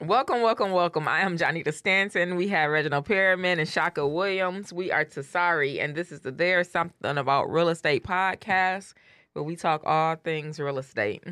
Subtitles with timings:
[0.00, 1.06] Welcome, welcome, welcome.
[1.06, 2.34] I am Johnny Stanton.
[2.34, 4.72] We have Reginald Perriman and Shaka Williams.
[4.72, 8.94] We are Tasari, and this is the There's Something About Real Estate podcast
[9.34, 11.22] where we talk all things real estate.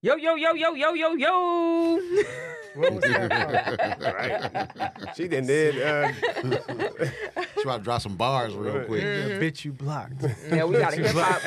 [0.00, 2.00] Yo, yo, yo, yo, yo, yo, yo.
[2.76, 4.00] What was that
[4.94, 5.16] right.
[5.16, 5.82] She done did.
[5.82, 6.12] Uh,
[7.54, 9.02] She about to drop some bars real quick.
[9.02, 10.22] Yeah, bitch, you blocked.
[10.52, 11.42] yeah, we got a hip hop.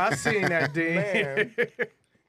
[0.00, 1.50] I seen that, Dean.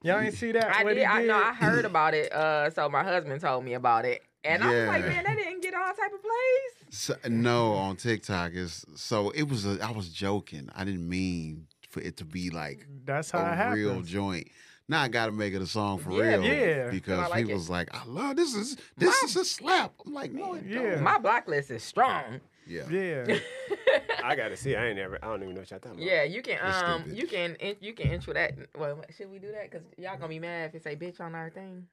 [0.02, 0.74] Y'all ain't see that?
[0.74, 1.00] I what did.
[1.00, 1.36] he I know.
[1.36, 2.32] I heard about it.
[2.34, 5.62] Uh, so my husband told me about it, and I was like, man, that didn't
[5.62, 6.98] get all type of plays.
[6.98, 9.66] So, no, on TikTok is so it was.
[9.68, 10.70] A, I was joking.
[10.76, 14.10] I didn't mean for it to be like That's how it a real happens.
[14.10, 14.48] joint.
[14.90, 16.44] Now I got to make it a song for Yeah, real.
[16.44, 16.90] yeah.
[16.90, 18.54] Because I like people's like, I love this.
[18.54, 19.94] Is this is a slap?
[20.06, 20.96] I'm like, no, it Yeah.
[20.96, 21.04] don't.
[21.04, 22.42] My blacklist is strong.
[22.68, 22.90] Yeah.
[22.90, 23.38] Yeah.
[24.24, 24.76] I gotta see.
[24.76, 25.20] I ain't never.
[25.24, 26.06] I don't even know what y'all talking about.
[26.12, 27.18] Yeah, you can It's um stupid.
[27.20, 28.54] you can in- you can intro that.
[28.78, 29.70] Well, should we do that?
[29.72, 31.88] Cause y'all gonna be mad if it say bitch on our thing.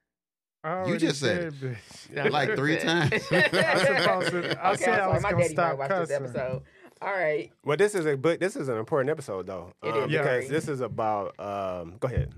[0.63, 1.75] I already just said bitch.
[2.13, 2.29] Yeah.
[2.29, 3.11] Like three times.
[3.31, 4.65] I supposed to.
[4.65, 5.21] I okay, said I'm was sorry.
[5.21, 6.15] Gonna daddy might stop watch this cussing.
[6.25, 6.63] episode.
[7.01, 7.51] All right.
[7.65, 9.73] Well, this is a but this is an important episode though.
[9.83, 10.11] It um, is.
[10.11, 10.21] Yeah.
[10.21, 11.39] because this is about.
[11.39, 12.33] Um, go ahead.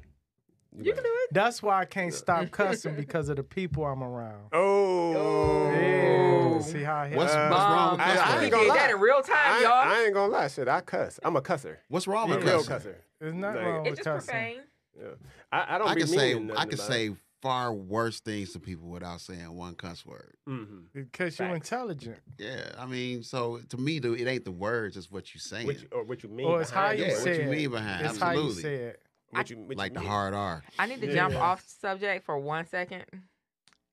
[0.75, 1.33] You can do it.
[1.33, 4.45] That's why I can't stop cussing because of the people I'm around.
[4.53, 5.69] Oh.
[5.71, 6.59] Yeah.
[6.61, 7.51] See how I hit What's, that?
[7.51, 8.51] what's wrong with I- I cuss ain't We words?
[8.51, 8.75] gonna did lie.
[8.77, 9.71] that in real I, time, ain't- y'all.
[9.73, 10.47] I ain't gonna lie.
[10.47, 11.19] Shit, I cuss.
[11.23, 11.77] I'm a cusser.
[11.89, 12.91] What's wrong with a real cussing?
[12.93, 12.95] cusser.
[13.19, 14.31] There's nothing Like- wrong it's with just cussing.
[14.33, 14.59] profane.
[14.97, 15.07] Yeah.
[15.51, 18.53] I, I don't I be can say meaning I can about say far worse things
[18.53, 20.33] to people without saying one cuss word.
[20.47, 20.49] it.
[20.49, 20.85] Mhm.
[20.93, 21.69] Because you're Facts.
[21.69, 22.19] intelligent.
[22.39, 25.67] Yeah, I mean, so to me, the, it ain't the words; it's what you're saying.
[25.67, 26.47] What you, or what you mean?
[26.47, 27.17] Or it's how behind you yeah, word.
[27.17, 27.49] what say you it.
[27.51, 28.61] mean behind, It's how you absolutely.
[28.63, 29.01] say it.
[29.29, 30.09] What you, what like you the mean.
[30.09, 30.63] hard R.
[30.79, 31.13] I need to Yeah.
[31.13, 33.03] jump off subject for one second.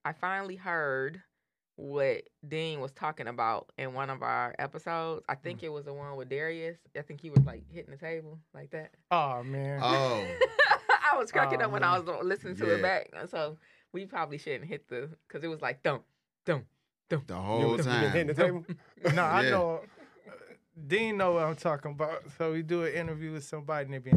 [0.05, 1.21] I finally heard
[1.75, 5.25] what Dean was talking about in one of our episodes.
[5.27, 5.41] I Mm.
[5.41, 6.77] think it was the one with Darius.
[6.97, 8.91] I think he was like hitting the table like that.
[9.09, 9.79] Oh man.
[9.83, 10.25] Oh,
[11.11, 13.11] I was cracking Oh, up when I was listening to it back.
[13.27, 13.57] So
[13.93, 16.03] we probably shouldn't hit the because it was like thump,
[16.45, 16.65] thump,
[17.09, 17.27] thump.
[17.27, 18.63] the You whole been hitting the time.
[18.63, 18.65] table?
[19.15, 19.81] no, I know.
[20.27, 20.31] uh,
[20.87, 22.23] Dean know what I'm talking about.
[22.37, 24.11] So we do an interview with somebody and they be,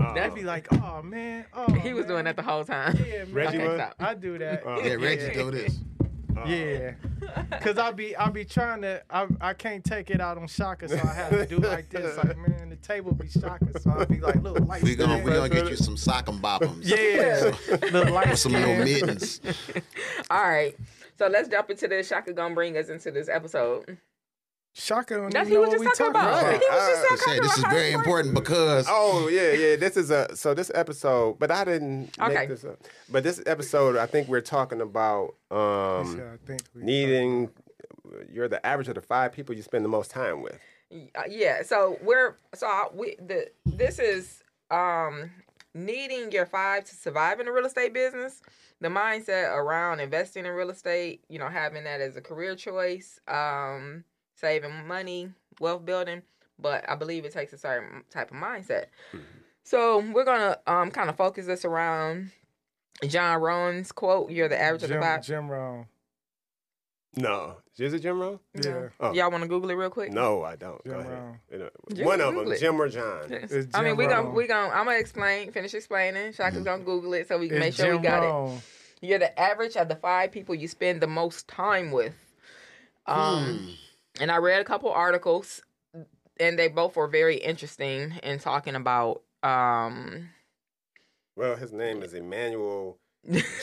[0.00, 0.14] Oh.
[0.14, 2.96] they be like, "Oh man, oh." he was doing that the whole time.
[3.04, 3.32] Yeah, man.
[3.34, 3.94] Reggie Okay, stop.
[3.98, 4.62] I do that.
[4.64, 4.80] Oh.
[4.80, 5.76] Yeah, Reggie do this.
[6.46, 6.92] Yeah,
[7.60, 10.88] cause I be I be trying to I I can't take it out on Shaka,
[10.88, 12.16] so I have to do like this.
[12.16, 15.22] Like man, the table be Shaka, so I be like, look, light We gonna we
[15.22, 15.34] skin.
[15.34, 16.84] gonna get you some sock and boppums.
[16.88, 17.52] Yeah,
[17.92, 19.40] look light some little mittens.
[20.30, 20.74] All right.
[21.18, 22.06] So let's jump into this.
[22.08, 23.98] Shaka gonna bring us into this episode.
[24.74, 26.42] Shaka don't That's even he know was what just we talking talking about.
[26.44, 26.60] about.
[26.62, 29.76] He was just Uh, talking Say about this is very important because Oh yeah, yeah.
[29.76, 32.34] This is a so this episode, but I didn't Okay.
[32.34, 32.78] make this up.
[33.10, 37.50] But this episode, I think we're talking about um, Yeah, I think we needing.
[38.32, 40.58] You're the average of the five people you spend the most time with.
[40.90, 45.30] Uh, yeah so we're so I- we the this is um
[45.74, 48.40] needing your five to survive in the real estate business.
[48.80, 53.20] The mindset around investing in real estate you know having that as a career choice
[53.28, 54.04] um
[54.34, 56.22] saving money wealth building
[56.58, 58.86] but i believe it takes a certain type of mindset.
[59.64, 62.30] So we're gonna um kind of focus this around
[63.06, 65.86] john rohn's quote you're the average of the Jim, five Jim Rohn.
[67.22, 68.38] No, is it Jim Rohn?
[68.54, 68.88] Yeah.
[69.00, 69.12] Oh.
[69.12, 70.82] y'all want to google it real quick No, I don't.
[70.84, 71.12] Jim Go ahead.
[71.12, 71.38] Rohn.
[71.50, 72.60] You Jim one of them, it.
[72.60, 73.28] Jim or John.
[73.30, 73.50] Yes.
[73.50, 76.32] It's I mean, Jim we gonna we gonna I'm gonna explain, finish explaining.
[76.32, 78.26] Shaka's gonna Google it so we can It's make sure Jim we got it.
[78.26, 78.60] Rohn.
[79.00, 82.14] You're the average of the five people you spend the most time with.
[83.06, 83.74] Um,
[84.20, 85.62] and I read a couple articles,
[86.38, 90.30] and they both were very interesting in talking about um.
[91.36, 92.98] Well, his name is Emmanuel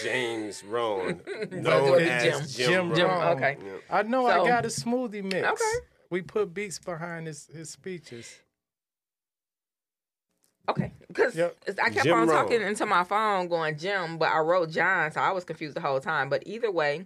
[0.03, 2.67] James Rohn, So known it's as Jim.
[2.89, 3.19] Jim, Jim Rohn.
[3.19, 3.38] Rohn.
[3.38, 3.57] Okay.
[3.66, 3.71] Yeah.
[3.89, 5.47] I know So- I got a smoothie mix.
[5.47, 5.85] Okay.
[6.11, 8.39] We put beats behind his, his speeches.
[10.67, 11.57] Okay, because Yep.
[11.84, 12.43] I kept Jim on Rohn.
[12.43, 15.81] talking into my phone going Jim, but I wrote John, so I was confused the
[15.81, 16.28] whole time.
[16.29, 17.05] But either way,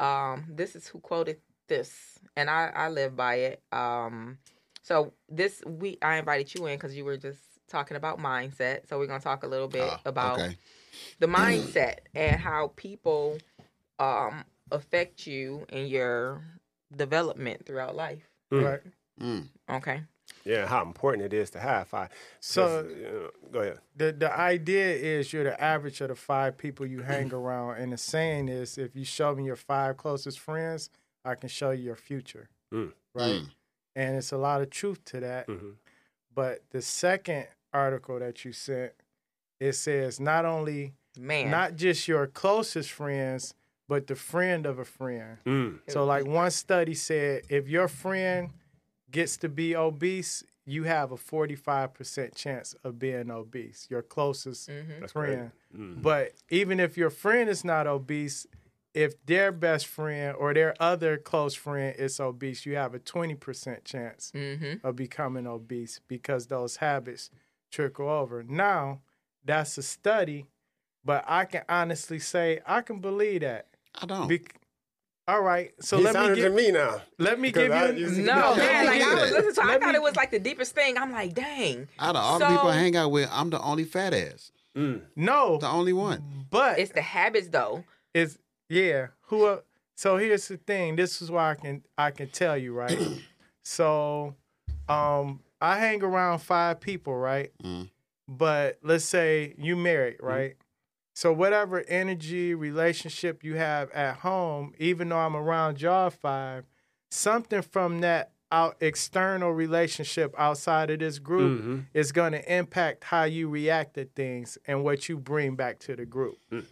[0.00, 1.38] um, this is who quoted
[1.68, 3.62] this, and I I live by it.
[3.70, 4.38] Um,
[4.82, 7.38] so this week I invited you in because you were just
[7.68, 8.88] talking about mindset.
[8.88, 10.56] So we're gonna talk a little bit Ah, about okay.
[11.18, 13.38] The mindset and how people
[13.98, 16.42] um affect you in your
[16.94, 18.22] development throughout life.
[18.52, 18.64] Mm.
[18.64, 18.80] Right.
[19.20, 19.48] Mm.
[19.70, 20.02] Okay.
[20.44, 22.10] Yeah, how important it is to have five.
[22.40, 23.80] So- 'Cause, you know, go ahead.
[23.96, 27.92] The the idea is you're the average of the five people you hang around, and
[27.92, 30.90] the saying is, if you show me your five closest friends,
[31.24, 32.48] I can show you your future.
[32.72, 32.92] Mm.
[33.14, 33.32] Right.
[33.42, 33.50] Mm.
[33.96, 35.46] And it's a lot of truth to that.
[35.46, 35.70] hmm
[36.34, 38.92] But the second article that you sent,
[39.60, 41.50] it says not only Man.
[41.50, 43.54] not just your closest friends,
[43.88, 45.38] but the friend of a friend.
[45.46, 45.78] Mm.
[45.88, 48.50] So, like one study said, if your friend
[49.10, 55.00] gets to be obese, you have a 45% chance of being obese, your closest Mhm.
[55.00, 55.34] That's great.
[55.34, 55.52] friend.
[55.76, 56.02] Mm.
[56.02, 58.46] But even if your friend is not obese,
[58.92, 63.84] if their best friend or their other close friend is obese, you have a 20%
[63.84, 64.80] chance Mhm.
[64.82, 67.30] of becoming obese because those habits
[67.70, 68.42] trickle over.
[68.42, 69.02] Now,
[69.46, 70.46] that's a study,
[71.04, 73.66] but I can honestly say I can believe that.
[74.00, 74.28] I don't.
[74.28, 74.60] Bec-
[75.28, 77.02] all right, so he let me sounded give to me now.
[77.18, 79.66] let me give I you used No, No, man, like I was listening to, I
[79.66, 80.96] Let thought me- it was like the deepest thing.
[80.96, 83.82] I'm like, dang, Out of all the people I hang out with, I'm the only
[83.84, 84.52] fat ass.
[84.76, 85.02] Mm.
[85.16, 86.22] no, The only one.
[86.50, 87.82] but it's the habits though.
[88.14, 88.38] is
[88.68, 89.60] yeah who uh,
[89.96, 92.98] so here's the thing this is why i can i can tell you right
[93.62, 94.34] so
[94.88, 97.88] um i hang around five people right Mm.
[98.28, 100.56] But let's say you married right
[101.14, 106.64] so whatever energy relationship you have at home even though i'm around y'all five
[107.10, 111.86] something from that out external relationship outside of this group Mhm.
[111.94, 115.96] is going to impact how you react to things and what you bring back to
[115.96, 116.38] the group.
[116.52, 116.64] Mm.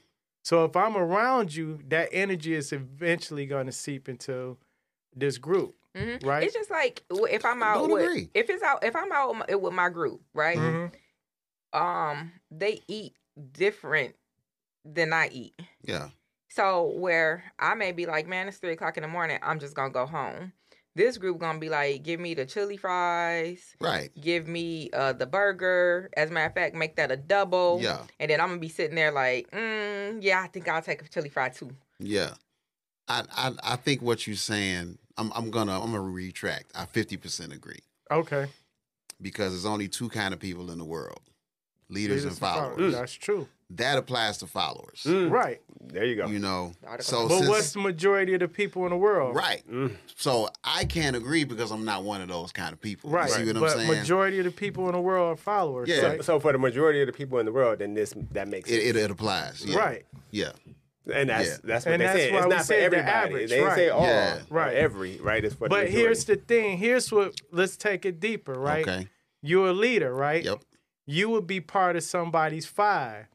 [0.44, 4.56] So if I'm around you, that energy is eventually going to seep into
[5.16, 6.24] this group, Mhm.
[6.24, 6.44] right?
[6.44, 9.54] It's just like if I'm out with if it's out if I'm out with my,
[9.56, 10.56] with my group, right?
[10.56, 10.92] Mhm.
[11.74, 13.14] Um, they eat
[13.52, 14.14] different
[14.84, 15.60] than I eat.
[15.82, 16.08] Yeah.
[16.50, 19.38] So where I may be like, man, it's three o'clock in the morning.
[19.42, 20.52] I'm just gonna go home.
[20.96, 24.10] This group gonna be like, give me the chili fries, Right.
[24.20, 26.08] give me uh the burger.
[26.16, 27.80] As a matter of fact, make that a double.
[27.82, 28.02] Yeah.
[28.20, 31.08] And then I'm gonna be sitting there like, mm, yeah, I think I'll take a
[31.08, 31.72] chili fry too.
[31.98, 32.34] Yeah.
[33.08, 36.66] I I, I think what you're saying, I'm I'm gonna I'm gonna retract.
[36.76, 37.80] I 50% agree.
[38.12, 38.46] Okay.
[39.20, 41.20] Because there's only two kind of people in the world.
[41.88, 42.92] Leaders, Leaders and and followers.
[42.94, 43.48] That's true.
[43.70, 45.02] That applies to followers.
[45.06, 45.30] Mm.
[45.30, 45.60] Right.
[45.80, 46.26] There you go.
[46.26, 46.72] You know.
[47.00, 49.34] So But since, what's the majority of the people in the world?
[49.34, 49.62] right.
[49.70, 49.96] Mm.
[50.16, 53.10] So I can't agree because I'm not one of those kind of people.
[53.10, 53.28] Right.
[53.28, 53.40] You Right.
[53.40, 53.88] see what I'm but saying?
[53.88, 55.88] majority of the people in the world are followers.
[55.88, 56.00] Yeah.
[56.00, 56.24] So, Right.
[56.24, 58.82] so for the majority of the people in the world, then this that makes sense.
[58.82, 59.64] it, it, it applies.
[59.64, 59.78] Yeah.
[59.78, 60.06] Right.
[60.30, 60.52] Yeah.
[61.12, 61.56] and that's Yeah.
[61.64, 62.32] that's what And they that's said.
[62.32, 63.10] why It's we not for said the everybody.
[63.10, 63.76] average, they didn't right.
[63.76, 64.38] say all, Yeah.
[64.50, 64.74] Right.
[64.74, 65.44] every, right?
[65.44, 65.98] It's for the But majority.
[65.98, 66.78] here's the thing.
[66.78, 67.34] Here's what.
[67.50, 68.54] Let's take it deeper.
[68.54, 68.86] Right.
[68.88, 69.08] Okay.
[69.42, 70.42] You're a leader, right?
[70.44, 70.60] Yep.
[71.06, 73.26] You would be part of somebody's five,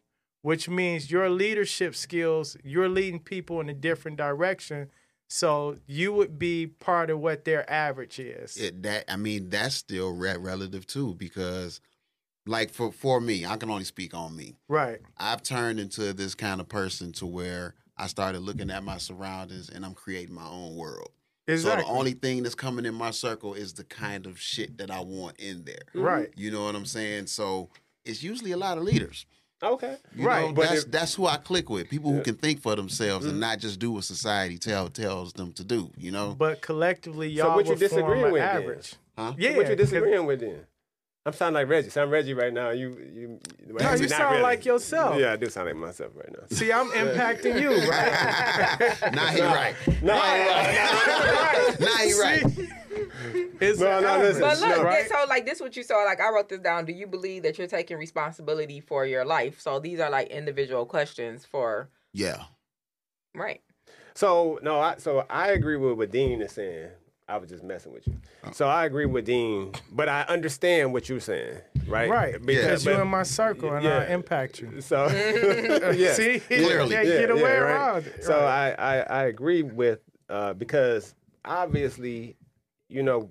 [0.42, 4.90] which means your leadership skills, you're leading people in a different direction.
[5.28, 8.58] So you would be part of what their average is.
[8.58, 11.82] It, that I mean, that's still re- relative too, because
[12.48, 14.56] like for for me, I can only speak on me.
[14.68, 15.00] right.
[15.18, 19.70] I've turned into this kind of person to where I started looking at my surroundings
[19.70, 21.12] and I'm creating my own world.
[21.50, 21.84] Exactly.
[21.84, 24.92] So the only thing that's coming in my circle is the kind of shit that
[24.92, 25.82] I want in there.
[25.94, 26.30] right.
[26.36, 27.28] You know what I'm saying?
[27.28, 27.70] So
[28.06, 29.26] it's usually a lot of leaders.
[29.62, 29.98] okay.
[30.16, 31.90] You Right, know, but that's if- that's who I click with.
[31.90, 33.32] People who can think for themselves Mm-hmm.
[33.32, 35.92] and not just do what society tell tells them to do.
[35.98, 36.34] You know?
[36.38, 38.56] But collectively, y'all what you would form disagreeing an with then?
[38.58, 38.94] average.
[39.18, 39.34] Huh?
[39.38, 39.50] Yeah.
[39.58, 40.66] what you 'cause- disagreeing with then?
[41.26, 41.90] I'm sounding like Reggie.
[41.90, 42.70] Sound Reggie right now.
[42.70, 43.40] You you.
[43.68, 44.42] No, you sound really.
[44.42, 45.20] like yourself.
[45.20, 46.46] Yeah, I do sound like myself right now.
[46.50, 49.14] See, I'm impacting you, right?
[49.14, 49.76] Nah, he right.
[50.02, 50.16] No,
[51.80, 52.44] Nah, he right.
[53.62, 54.84] It's No, no, listen, But look, no.
[54.84, 55.08] right?
[55.10, 56.04] so like this, what you saw.
[56.06, 56.86] Like I wrote this down.
[56.86, 59.60] Do you believe that you're taking responsibility for your life?
[59.60, 62.44] So these are like individual questions for Yeah.
[63.36, 63.62] right.
[64.16, 66.90] So no, I so I agree with what Dean is saying.
[67.30, 68.18] I was just messing with you.
[68.54, 72.10] So I agree with Dean, but I understand what you're saying, right?
[72.10, 74.82] Right, because but- you're in my circle and I impact you.
[74.82, 76.18] So yes.
[76.18, 76.90] See, Clearly.
[76.90, 77.58] can't get away right.
[77.58, 78.24] around it.
[78.24, 78.74] So right.
[78.80, 81.14] I, I I agree with uh, because
[81.46, 82.36] obviously,
[82.88, 83.30] you know,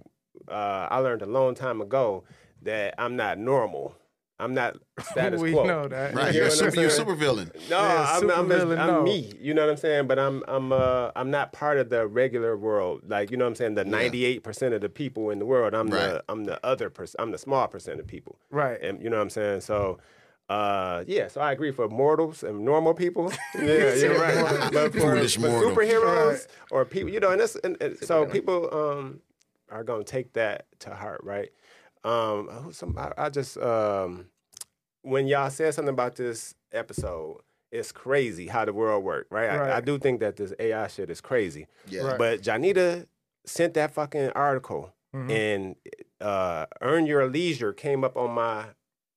[0.49, 2.25] uh, I learned a long time ago
[2.63, 3.97] that I'm not normal.
[4.41, 5.65] I'm not status we quo.
[5.65, 6.15] know that.
[6.15, 6.33] Right.
[6.33, 7.51] You You're a what super you're a super villain.
[7.69, 9.03] No, Yeah, I'm, I'm, just- supervillain, I'm no.
[9.03, 9.33] me.
[9.41, 10.07] You know what I'm saying?
[10.07, 13.03] But I'm I'm uh I'm not part of the regular world.
[13.09, 13.75] Like you know what I'm saying?
[13.75, 15.75] The 98 percent of the people in the world.
[15.75, 16.01] I'm Right.
[16.09, 17.17] the I'm the other percent.
[17.21, 18.39] I'm the small percent of people.
[18.51, 18.81] Right.
[18.81, 19.63] And you know what I'm saying?
[19.63, 19.99] So.
[20.51, 23.31] Uh yeah, so I agree for mortals and normal people.
[23.55, 24.71] Yeah, you're right.
[24.73, 26.47] But for, for superheroes Right.
[26.71, 29.21] or people, you know, and, that's, and, and so people um
[29.71, 31.51] are gonna take that to heart, right?
[32.09, 34.27] Um, some I, I just um
[35.03, 39.49] when y'all said something about this episode, it's crazy how the world works, right?
[39.51, 41.67] I, I do think that this AI shit is crazy.
[41.89, 42.03] Yeah.
[42.03, 42.19] Right.
[42.19, 43.07] But Janita
[43.47, 45.31] sent that fucking article, Mhm.
[45.31, 45.77] and
[46.21, 48.67] uh, Earn Your Leisure came up on my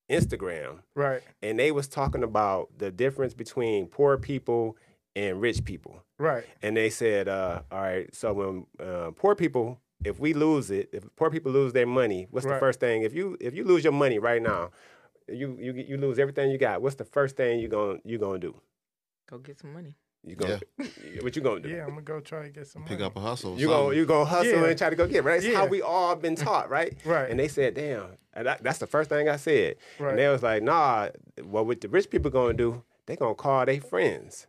[0.09, 1.21] Instagram, Right.
[1.41, 4.77] and they was talking about the difference between poor people
[5.15, 6.45] and rich people, Right.
[6.61, 10.89] and they said, uh, all right, so when uh, poor people, if we lose it,
[10.93, 13.03] if poor people lose their money, what's the first thing?
[13.03, 14.71] If you if you lose your money right now,
[15.27, 16.81] You you you lose everything you got.
[16.81, 18.53] What's the first thing you going to you gonna do?
[19.29, 19.95] Go get some money.
[20.23, 20.59] You gonna
[21.21, 21.69] what you gonna do?
[21.69, 22.83] Yeah, I'm gonna go try to get some.
[22.83, 23.05] Pick money.
[23.05, 23.57] up a hustle.
[23.57, 24.65] You gonna you gonna hustle Yeah.
[24.69, 25.41] and try to go get right.
[25.41, 26.93] That's how we all been taught, right?
[27.05, 27.29] Right.
[27.29, 29.77] And they said, "Damn," and that, that's the first thing I said.
[29.99, 30.09] Right.
[30.11, 31.09] And they was like, "Nah,
[31.43, 32.83] what what the rich people gonna do?
[33.05, 34.47] They gonna call their friends.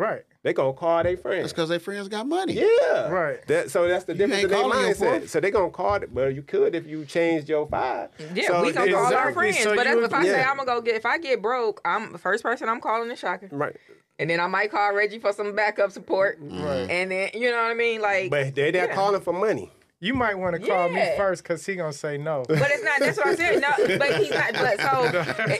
[0.00, 0.22] Right.
[0.42, 1.22] They gonna call their friends.
[1.22, 1.52] That's friends.
[1.52, 2.54] because their friends got money.
[2.54, 3.08] Yeah.
[3.10, 3.46] Right.
[3.46, 5.28] That, so that's the You difference in their mindset.
[5.28, 6.10] So they gonna call it.
[6.10, 8.08] Well, you could if you changed your five.
[8.34, 9.58] Yeah, So we gonna they- call our friends.
[9.58, 10.42] So but you- if I say.
[10.42, 13.18] I'm gonna go get, if I get broke, I'm the first person I'm calling is
[13.18, 13.76] Shaka, Right.
[14.18, 16.88] and then I might call Reggie for some backup support, Right.
[16.90, 18.30] and then you know what I mean, like.
[18.30, 18.94] But they they're Yeah.
[18.94, 19.70] calling for money.
[20.02, 22.42] You might want to call me first because he gonna say no.
[22.48, 23.00] But it's not.
[23.00, 23.60] That's what I'm saying.
[23.60, 24.52] No, but he's not.
[24.54, 25.10] But so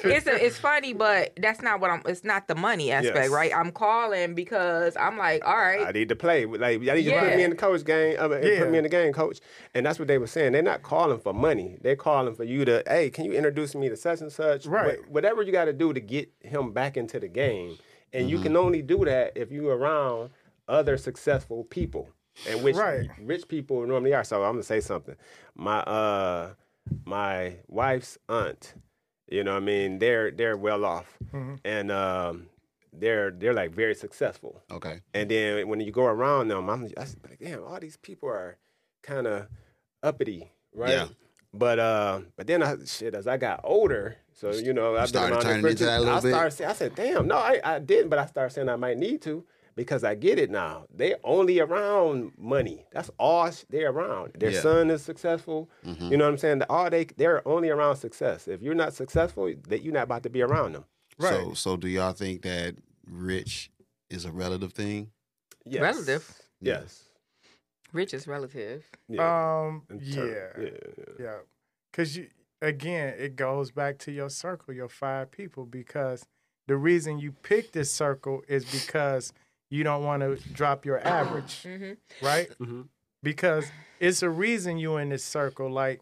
[0.09, 2.01] it's a, it's funny, but that's not what I'm.
[2.07, 3.29] It's not the money aspect, Yes.
[3.29, 3.55] right?
[3.55, 6.47] I'm calling because I'm like, all right, I need to play.
[6.47, 8.17] Like I need you to put me in the coach game.
[8.19, 8.61] Uh, Yeah.
[8.61, 9.41] Put me in the game, coach.
[9.75, 10.53] And that's what they were saying.
[10.53, 11.77] They're not calling for money.
[11.83, 14.65] They're calling for you to, hey, can you introduce me to such and such?
[14.65, 14.99] Right.
[15.07, 17.77] Wh- whatever you got to do to get him back into the game.
[18.15, 20.31] And you can only do that if you're around
[20.67, 22.09] other successful people,
[22.49, 23.09] and which Right.
[23.23, 24.25] rich people normally are.
[24.25, 25.17] So I'm gonna say something.
[25.55, 26.51] My uh,
[27.05, 28.75] my wife's aunt.
[29.29, 31.17] You know, what I mean, they're they're well off,
[31.65, 32.47] and um,
[32.93, 34.61] they're they're like very successful.
[34.73, 35.01] Okay.
[35.15, 38.57] And then when you go around them, I'm just like, damn, all these people are
[39.03, 39.47] kind of
[40.03, 40.91] uppity, right?
[40.91, 41.09] Yeah.
[41.55, 45.29] But uh, but then I shit as I got older, so you know I've started
[45.29, 46.31] been around turning into that a I little bit?
[46.33, 48.99] started saying, I said, damn, no, I, I didn't, but I started saying I might
[48.99, 49.45] need to
[49.77, 50.85] because I get it now.
[50.95, 52.85] They only around money.
[52.93, 54.33] That's all they're around.
[54.39, 54.59] Their Yeah.
[54.59, 54.63] Mm-hmm.
[54.69, 55.71] son is successful.
[55.85, 56.63] You know what I'm saying?
[56.69, 58.49] All they they're only around success.
[58.49, 60.85] If you're not successful, that you're not about to be around them.
[61.19, 61.31] Right.
[61.33, 63.71] So so do y'all think that rich
[64.09, 65.11] is a relative thing?
[65.67, 65.83] Yes.
[65.83, 66.39] Relative.
[66.61, 67.05] Yes.
[67.93, 68.85] rich is relative.
[69.09, 69.23] Yeah.
[69.67, 69.83] Um.
[69.91, 70.25] In Yeah.
[70.59, 70.71] yeah.
[71.19, 71.39] Yeah.
[71.93, 72.29] Cause you
[72.63, 76.25] again, it goes back to your circle, your five people, because
[76.69, 79.33] the reason you pick this circle is because
[79.71, 82.51] you don't want to drop your average, hmm right?
[82.61, 82.89] Mhm.
[83.23, 85.71] Because it's a reason you in this circle.
[85.71, 86.01] Like,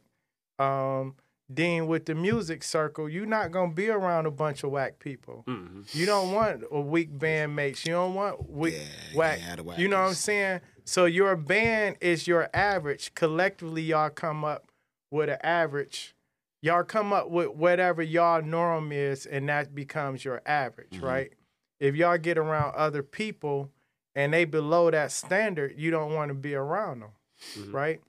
[0.58, 1.16] um,
[1.52, 5.44] Dean with the music circle, you're not gonna be around a bunch of whack people.
[5.46, 5.92] Mhm.
[5.94, 7.86] You don't want a weak bandmates.
[7.86, 8.80] You don't want weak Yeah,
[9.12, 9.38] you whack.
[9.40, 10.60] can't You know what I'm saying?
[10.84, 13.14] So your band is your average.
[13.14, 14.70] Collectively, y'all come up
[15.10, 16.14] with an average.
[16.60, 21.02] Y'all come up with whatever y'all norm is, and that becomes your average, Mhm.
[21.02, 21.32] right?
[21.80, 23.70] If y'all get around other people
[24.14, 27.10] and they below that standard, you don't want to be around them,
[27.56, 27.72] Mhm.
[27.72, 28.00] right?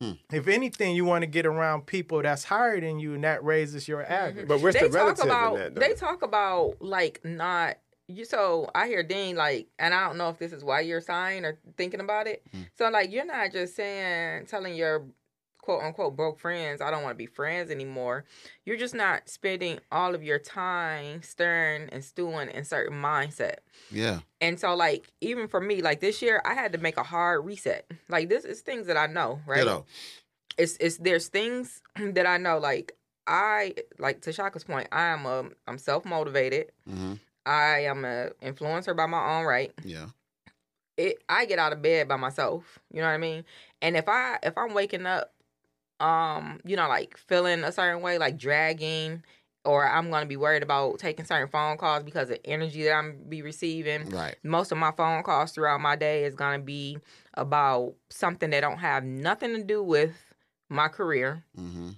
[0.00, 0.12] Hmm.
[0.30, 3.88] If anything, you want to get around people that's higher than you, and that raises
[3.88, 4.46] your average.
[4.46, 5.74] But where's they the talk relative about in that?
[5.74, 5.80] Though?
[5.80, 7.78] they talk about like not
[8.08, 11.00] you so I hear Dean like and I don't know if this is why you're
[11.00, 12.42] signed or thinking about it.
[12.54, 12.68] Mm.
[12.78, 15.04] So like you're not just saying telling your
[15.66, 18.24] quote unquote broke friends I don't want to be friends anymore.
[18.64, 23.56] You're just not spending all of your time stirring and stewing in certain mindset.
[23.90, 24.20] Yeah.
[24.40, 27.44] And so like even for me like this year I had to make a hard
[27.44, 27.90] reset.
[28.08, 29.58] Like this is things that I know, right?
[29.58, 29.84] Ditto.
[30.56, 32.92] it's it's there's things that I know like
[33.26, 38.30] I like to Shaka's point I am a I'm self motivated hmm I am a
[38.42, 40.06] influencer by my own right Yeah.
[40.96, 43.44] it I get out of bed by myself you know what I mean
[43.82, 45.32] and if I if I'm waking up
[46.00, 49.22] um you know like feeling a certain way like dragging
[49.64, 53.24] or I'm gonna be worried about taking certain phone calls because of energy that I'm
[53.28, 54.36] be receiving Right.
[54.42, 56.98] most of my phone calls throughout my day is gonna be
[57.34, 60.34] about something that don't have nothing to do with
[60.68, 61.90] my career hmm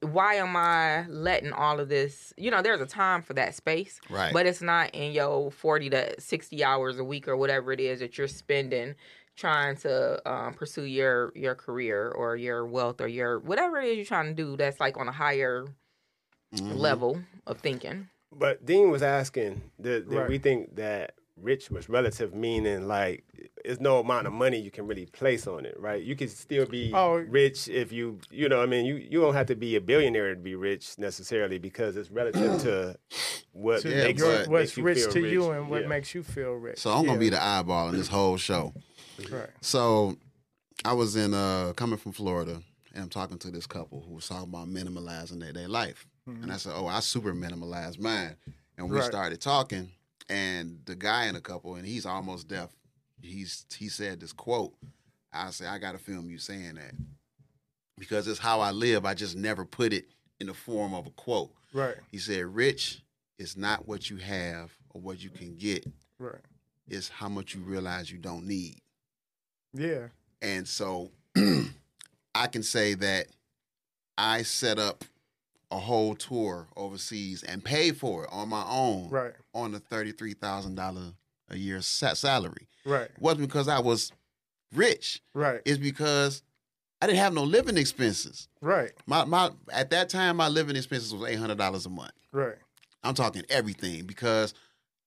[0.00, 2.32] why am I letting all of this?
[2.36, 4.32] You know, there's a time for that space, Right.
[4.32, 8.00] but it's not in your 40 to 60 hours a week or whatever it is
[8.00, 8.94] that you're spending
[9.36, 13.96] trying to um, pursue your your career or your wealth or your whatever it is
[13.96, 14.56] you're trying to do.
[14.56, 15.66] That's like on a higher
[16.54, 16.76] Mhm.
[16.76, 18.08] level of thinking.
[18.30, 20.28] But Dean was asking, did, did Right.
[20.28, 23.24] we think that rich was relative, meaning like
[23.64, 26.00] there's no amount of money you can really place on it, right?
[26.02, 27.16] You can still be Oh.
[27.16, 30.32] rich if you, you know, I mean, you you don't have to be a billionaire
[30.34, 32.96] to be rich necessarily because it's relative to
[33.52, 35.32] what To Yeah, makes, your- you- what's makes you rich feel to rich.
[35.32, 35.88] you and what Yeah.
[35.88, 36.78] makes you feel rich.
[36.78, 38.72] So I'm gonna be the eyeball in this whole show.
[39.30, 39.48] Right.
[39.60, 40.16] So
[40.84, 42.60] I was in uh coming from Florida
[42.94, 46.06] and I'm talking to this couple who was talking about minimalizing their, their life.
[46.26, 48.34] And I said, Oh, I super minimalized mine.
[48.78, 49.04] And we Right.
[49.04, 49.90] started talking
[50.30, 52.70] and the guy in the couple, and he's almost deaf,
[53.20, 54.72] he's he said this quote.
[55.32, 56.94] I said, I gotta film you saying that.
[57.98, 59.04] Because it's how I live.
[59.04, 60.06] I just never put it
[60.40, 61.52] in the form of a quote.
[61.72, 61.96] Right.
[62.10, 63.02] He said, Rich
[63.38, 65.84] is not what you have or what you can get.
[66.18, 66.40] Right.
[66.88, 68.80] It's how much you realize you don't need.
[69.74, 70.08] Yeah.
[70.40, 71.10] And so
[72.34, 73.26] I can say that
[74.16, 75.04] I set up
[75.70, 79.32] a whole tour overseas and pay for it on my own Right.
[79.54, 79.74] on
[80.34, 81.12] thousand dollar
[81.48, 82.68] a year salary.
[82.84, 83.02] Right.
[83.10, 84.12] It wasn't because I was
[84.72, 85.20] rich.
[85.34, 85.60] Right.
[85.64, 86.42] It's because
[87.02, 88.48] I didn't have no living expenses.
[88.60, 88.92] Right.
[89.06, 92.12] My my at that time my living expenses was eight hundred dollars a month.
[92.32, 92.56] Right.
[93.02, 94.54] I'm talking everything because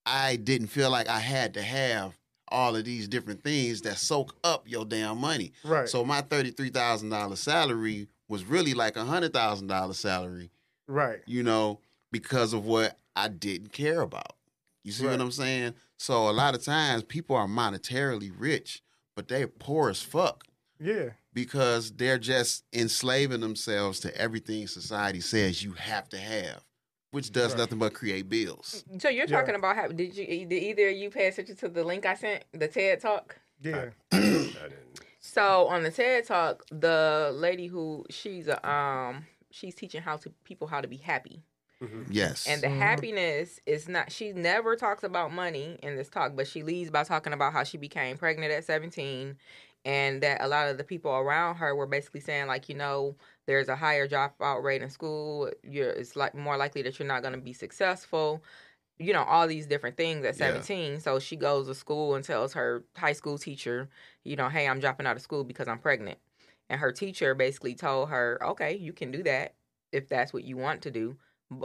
[0.05, 2.16] I didn't feel like I had to have
[2.49, 5.51] all of these different things that soak up your damn money.
[5.63, 5.87] Right.
[5.89, 10.49] So my thirty-three thousand dollars salary was really like a hundred thousand dollars salary,
[10.87, 11.19] right.
[11.25, 11.79] you know,
[12.11, 14.33] because of what I didn't care about.
[14.83, 15.11] You see Right.
[15.13, 15.73] what I'm saying?
[15.97, 18.81] So a lot of times people are monetarily rich,
[19.15, 20.45] but they're poor as fuck
[20.79, 21.09] Yeah.
[21.33, 26.63] because they're just enslaving themselves to everything society says you have to have,
[27.17, 27.57] which does Right.
[27.61, 28.85] nothing but create bills.
[28.99, 29.37] So you're Yeah.
[29.39, 32.13] talking about how did you did either of you pay attention to the link I
[32.13, 33.37] sent, the TED Talk?
[33.59, 33.89] Yeah.
[34.11, 40.03] I didn't- So on the TED Talk, the lady who she's a um she's teaching
[40.03, 41.41] how to people how to be happy.
[42.09, 42.45] Yes.
[42.47, 42.77] And the Mhm.
[42.77, 47.03] happiness is not she never talks about money in this talk, but she leads by
[47.03, 49.37] talking about how she became pregnant at 17
[49.85, 53.15] and that a lot of the people around her were basically saying like, you know,
[53.47, 57.21] there's a higher dropout rate in school, you're it's like more likely that you're not
[57.21, 58.43] going to be successful.
[58.99, 60.53] You know, all these different things at Yeah.
[60.53, 60.99] 17.
[60.99, 63.89] So she goes to school and tells her high school teacher,
[64.23, 66.19] you know, hey, I'm dropping out of school because I'm pregnant.
[66.69, 69.53] And her teacher basically told her, okay, you can do that
[69.91, 71.15] if that's what you want to do,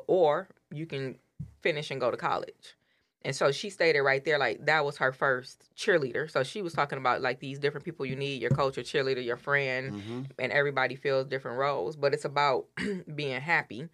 [0.07, 1.19] or you can
[1.63, 2.77] finish and go to college.
[3.25, 6.31] And so she stated right there, like that was her first cheerleader.
[6.31, 9.25] So she was talking about like these different people you need your coach, your cheerleader,
[9.25, 10.31] your friend, Mhm.
[10.39, 11.97] and everybody fills different roles.
[11.97, 12.67] But it's about
[13.15, 13.89] being happy.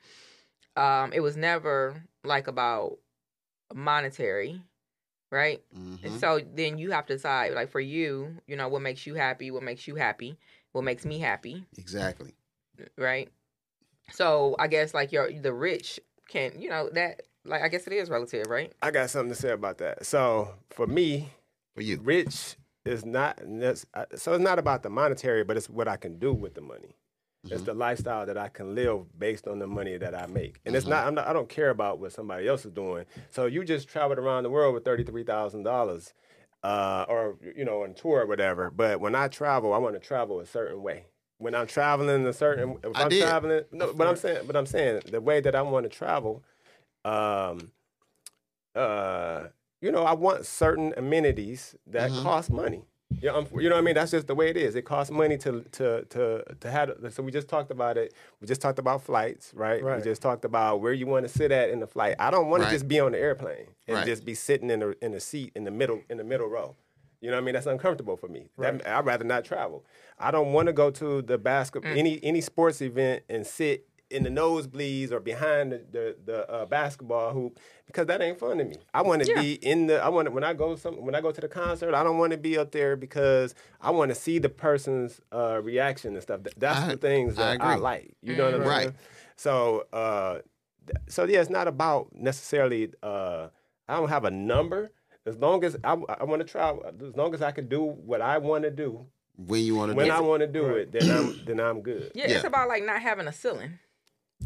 [0.77, 2.99] Um, it was never like about
[3.75, 4.63] monetary,
[5.31, 5.63] right?
[5.75, 5.99] Mhm.
[6.05, 9.15] And so then you have to decide, like for you, you know, what makes you
[9.15, 10.39] happy, what makes you happy,
[10.73, 12.35] what makes me happy, Exactly.
[12.97, 13.29] right?
[14.13, 17.93] So I guess like your the rich can, you know, that like I guess it
[17.93, 18.73] is relative, right?
[18.83, 20.07] I got something to say about that.
[20.07, 21.31] So for me,
[21.75, 21.99] For you.
[22.03, 23.75] rich is not uh,
[24.16, 26.94] so it's not about the monetary, but it's what I can do with the money.
[27.51, 30.75] It's the lifestyle that I can live based on the money that I make, and
[30.77, 31.27] it's not, I'm not.
[31.29, 33.07] I don't care about what somebody else is doing.
[33.31, 36.12] So you just traveled around the world with thirty three thousand dollars,
[36.62, 38.70] uh, or you know, on tour or whatever.
[38.70, 41.07] But when I travel, I want to travel a certain way.
[41.38, 43.23] When I'm traveling a certain, if I I'm did.
[43.23, 46.42] traveling, no, but I'm saying, but I'm saying the way that I want to travel,
[47.09, 47.71] um,
[48.75, 49.44] uh,
[49.81, 52.23] you know, I want certain amenities that Mhm.
[52.23, 52.85] cost money.
[53.23, 53.94] You know, I'm- you know what I mean?
[53.94, 54.75] That's just the way it is.
[54.77, 56.90] It costs money to to to to have.
[57.11, 58.12] So we just talked about it.
[58.40, 59.83] We just talked about flights, right?
[59.83, 59.97] Right.
[59.97, 62.16] We just talked about where you want to sit at in the flight.
[62.18, 62.68] I don't want Right.
[62.71, 64.07] to just be on the airplane and Right.
[64.07, 66.77] just be sitting in the in the seat in the middle in the middle row.
[67.21, 67.55] You know what I mean?
[67.55, 68.51] That's uncomfortable for me.
[68.59, 69.85] That- I'd rather not travel.
[70.18, 74.23] I don't want to go to the basketball any any sports event and sit in
[74.25, 78.64] the nosebleeds or behind the the, the uh, basketball hoop because that ain't fun to
[78.64, 78.77] me.
[78.94, 79.40] I want to Yeah.
[79.42, 80.03] be in the.
[80.03, 81.94] I want to when I go some when I go to the concert.
[81.94, 85.61] I don't want to be up there because I want to see the person's uh,
[85.62, 86.40] reaction and stuff.
[86.57, 87.83] That's I- the things that I, agree.
[87.83, 88.14] like.
[88.23, 88.83] You know what I'm Right.
[88.85, 88.94] saying?
[89.37, 90.38] So uh,
[91.09, 92.90] so yeah, it's not about necessarily.
[93.03, 93.49] Uh,
[93.88, 94.90] I don't have a number.
[95.27, 96.71] As long as I, I want to try,
[97.07, 99.05] as long as I can do what I want to do
[99.37, 100.25] When you want to when do I it.
[100.25, 102.12] want to do it, then I'm then I'm good.
[102.14, 102.37] Yeah, Yeah.
[102.37, 103.79] it's about like not having a ceiling.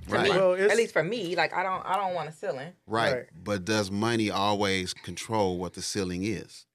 [0.08, 0.24] To Right.
[0.24, 0.30] me.
[0.30, 2.72] Well, At least for me, like I don't I don't want a ceiling.
[2.86, 3.12] Right.
[3.14, 3.26] Right.
[3.44, 6.66] But does money always control what the ceiling is?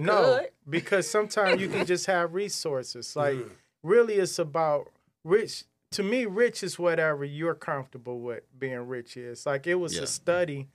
[0.00, 0.50] No, Good.
[0.68, 3.14] because sometimes you can just have resources.
[3.16, 3.50] Like Mm.
[3.82, 4.90] really, it's about
[5.24, 5.64] rich.
[5.92, 9.44] To me, rich is whatever you're comfortable with being rich is.
[9.44, 10.02] Like it was Yeah.
[10.02, 10.68] a study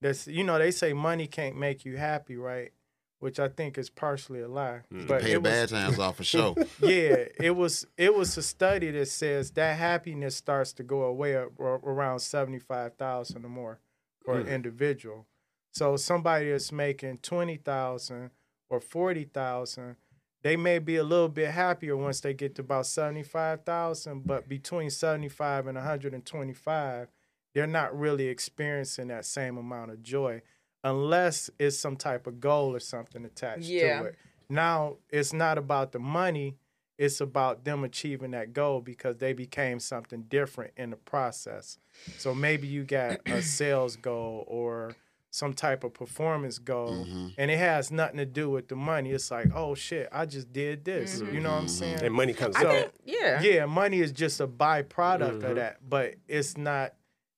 [0.00, 2.72] that's you know they say money can't make you happy, right?
[3.20, 4.80] Which I think is partially a lie.
[4.92, 5.06] Mm.
[5.06, 6.54] But Pay it was, bad times off for sure.
[6.80, 11.34] yeah, it was it was a study that says that happiness starts to go away
[11.58, 13.78] around seventy five thousand or more
[14.24, 14.54] for an Mm.
[14.54, 15.26] individual.
[15.72, 18.30] So somebody that's making twenty thousand
[18.70, 19.96] or forty thousand,
[20.42, 24.26] they may be a little bit happier once they get to about seventy five thousand.
[24.26, 27.08] But between seventy five and one hundred and twenty five,
[27.54, 30.40] they're not really experiencing that same amount of joy,
[30.84, 34.00] unless it's some type of goal or something attached Yeah.
[34.00, 34.16] to it.
[34.48, 36.56] Now it's not about the money;
[36.98, 41.78] it's about them achieving that goal because they became something different in the process.
[42.18, 44.94] So maybe you got a sales goal or
[45.32, 47.34] some type of performance goal, Mhm.
[47.38, 49.12] and it has nothing to do with the money.
[49.12, 51.20] It's like, oh shit, I just did this.
[51.20, 51.70] You know what I'm Mhm.
[51.70, 52.02] saying?
[52.02, 52.56] And money comes.
[52.58, 52.74] So- up.
[52.74, 53.40] think yeah.
[53.40, 55.50] yeah, money is just a byproduct Mhm.
[55.50, 56.94] of that, but it's not.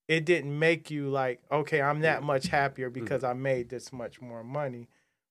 [0.07, 4.21] It didn't make you like, okay, I'm that much happier because I made this much
[4.21, 4.89] more money.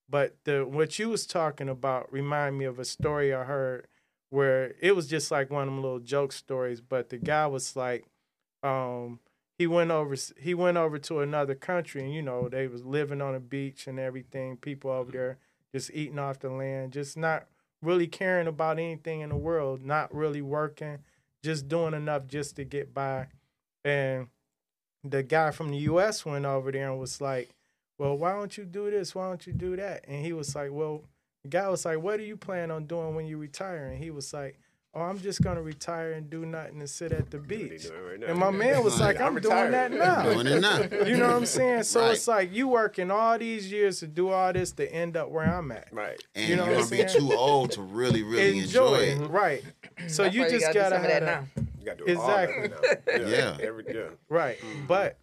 [0.09, 3.87] But the what you was talking about remind me of a story I heard
[4.31, 6.81] where it was just like one of them little joke stories.
[6.81, 8.07] But the guy was like,
[8.63, 9.21] um,
[9.59, 13.21] he went over he went over to another country and you know they was living
[13.21, 15.39] on a beach and everything people over there
[15.73, 17.47] just eating off the land just not
[17.81, 20.99] really caring about anything in the world not really working
[21.45, 23.27] just doing enough just to get by
[23.85, 24.27] and
[25.05, 27.51] the guy from the US went over there and was like
[27.99, 30.71] well why don't you do this why don't you do that and he was like
[30.73, 31.03] well
[31.43, 34.11] the guy was like what do you plan on doing when you retire and he
[34.11, 34.59] was like
[34.95, 37.87] oh, I'm just gonna retire and do nothing and sit at the beach.
[37.87, 38.23] right.
[38.25, 40.23] And my man was like, I'm, I'm doing that now.
[40.35, 40.81] Doing it now.
[41.07, 41.85] You know what I'm saying?
[41.85, 42.12] So Right.
[42.12, 45.47] it's like you working all these years to do all this to end up where
[45.47, 45.88] I'm at.
[45.93, 46.23] Right.
[46.35, 48.97] And You know you are what gonna I'm be too old to really, really enjoy,
[48.97, 49.31] it.
[49.31, 49.65] Right.
[50.09, 51.45] So That's you why just gotta gotta have that that.
[51.57, 51.62] now.
[51.83, 52.68] You got to do all that Exactly.
[53.18, 53.29] now.
[53.29, 53.57] Yeah.
[53.61, 54.11] Every, yeah.
[54.29, 54.57] Right.
[54.87, 55.18] But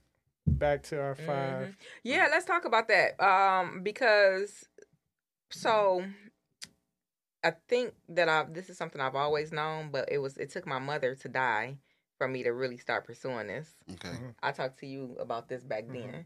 [0.45, 1.75] back to our 5 Mhm.
[2.03, 3.17] Yeah, let's talk about that.
[3.23, 4.67] Um, because
[5.49, 6.03] so
[7.45, 10.67] I think that I've this is something I've always known, but it was it took
[10.67, 11.77] my mother to die
[12.17, 13.73] for me to really start pursuing this.
[13.93, 14.17] Okay.
[14.43, 15.93] I talked to you about this back Mhm.
[15.93, 16.25] then.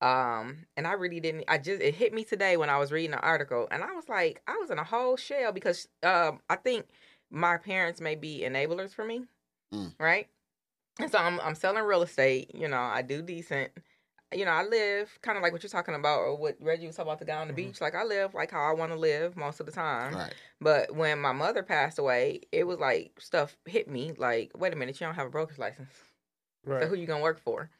[0.00, 3.10] Um, and I really didn't I just it hit me today when I was reading
[3.10, 6.54] the article and I was like, I was in a whole shell because um I
[6.54, 6.86] think
[7.28, 9.24] my parents may be enablers for me.
[9.74, 9.92] Mm.
[9.98, 10.28] Right?
[11.00, 13.72] And so I'm I'm selling real estate, you know, I do decent.
[14.32, 16.96] You know, I live kind of like what you're talking about or what Reggie was
[16.96, 17.56] talking about the guy on the Mhm.
[17.56, 17.80] beach.
[17.80, 20.14] Like I live like how I want to live most of the time.
[20.14, 20.34] Right.
[20.60, 24.76] But when my mother passed away, it was like stuff hit me like, wait a
[24.76, 25.92] minute, you don't have a broker's license.
[26.64, 26.82] Right.
[26.82, 27.70] So who you gonna work for?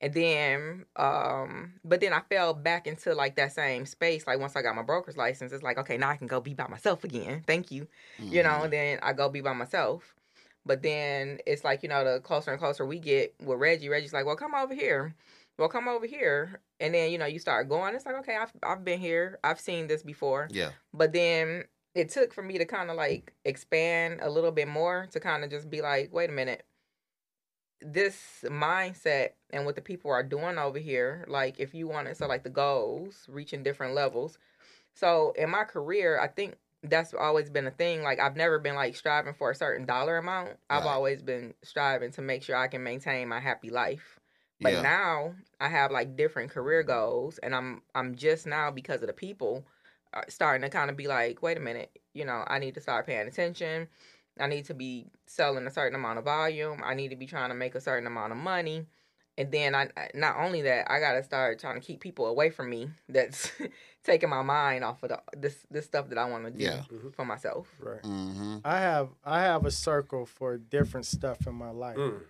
[0.00, 4.26] And then, um, but then I fell back into like that same space.
[4.26, 6.52] Like once I got my broker's license, it's like, okay, now I can go be
[6.54, 7.44] by myself again.
[7.46, 7.88] Thank you.
[8.18, 8.64] You know, Mhm.
[8.64, 10.15] and then I go be by myself.
[10.66, 14.12] But then it's like, you know, the closer and closer we get with Reggie, Reggie's
[14.12, 15.14] like, well, come over here.
[15.58, 16.60] Well, come over here.
[16.80, 17.94] And then, you know, you start going.
[17.94, 19.38] It's like, okay, I've, I've been here.
[19.44, 20.48] I've seen this before.
[20.50, 20.70] Yeah.
[20.92, 25.06] But then it took for me to kind of like expand a little bit more
[25.12, 26.66] to kind of just be like, wait a minute.
[27.80, 32.16] This mindset and what the people are doing over here, like if you want it,
[32.16, 34.38] so like the goals, reaching different levels.
[34.94, 36.56] So in my career, I think
[36.90, 38.02] that's always been a thing.
[38.02, 40.58] Like I've never been like striving for a certain dollar amount.
[40.70, 44.18] I've always been striving to make sure I can maintain my happy life.
[44.60, 44.82] But Yeah.
[44.82, 49.12] now I have like different career goals, and I'm I'm just now because of the
[49.12, 49.64] people
[50.14, 52.80] uh, starting to kind of be like, wait a minute, you know, I need to
[52.80, 53.88] start paying attention.
[54.38, 56.82] I need to be selling a certain amount of volume.
[56.84, 58.86] I need to be trying to make a certain amount of money.
[59.38, 62.50] And then I I- not only that, I gotta start trying to keep people away
[62.50, 63.52] from me that's
[64.06, 66.82] taking my mind off of the, this this stuff that I want to do Yeah.
[67.14, 67.68] for myself.
[67.80, 68.02] Right.
[68.02, 68.58] Mm-hmm.
[68.64, 71.98] I have I have a circle for different stuff in my life.
[71.98, 72.20] Mm.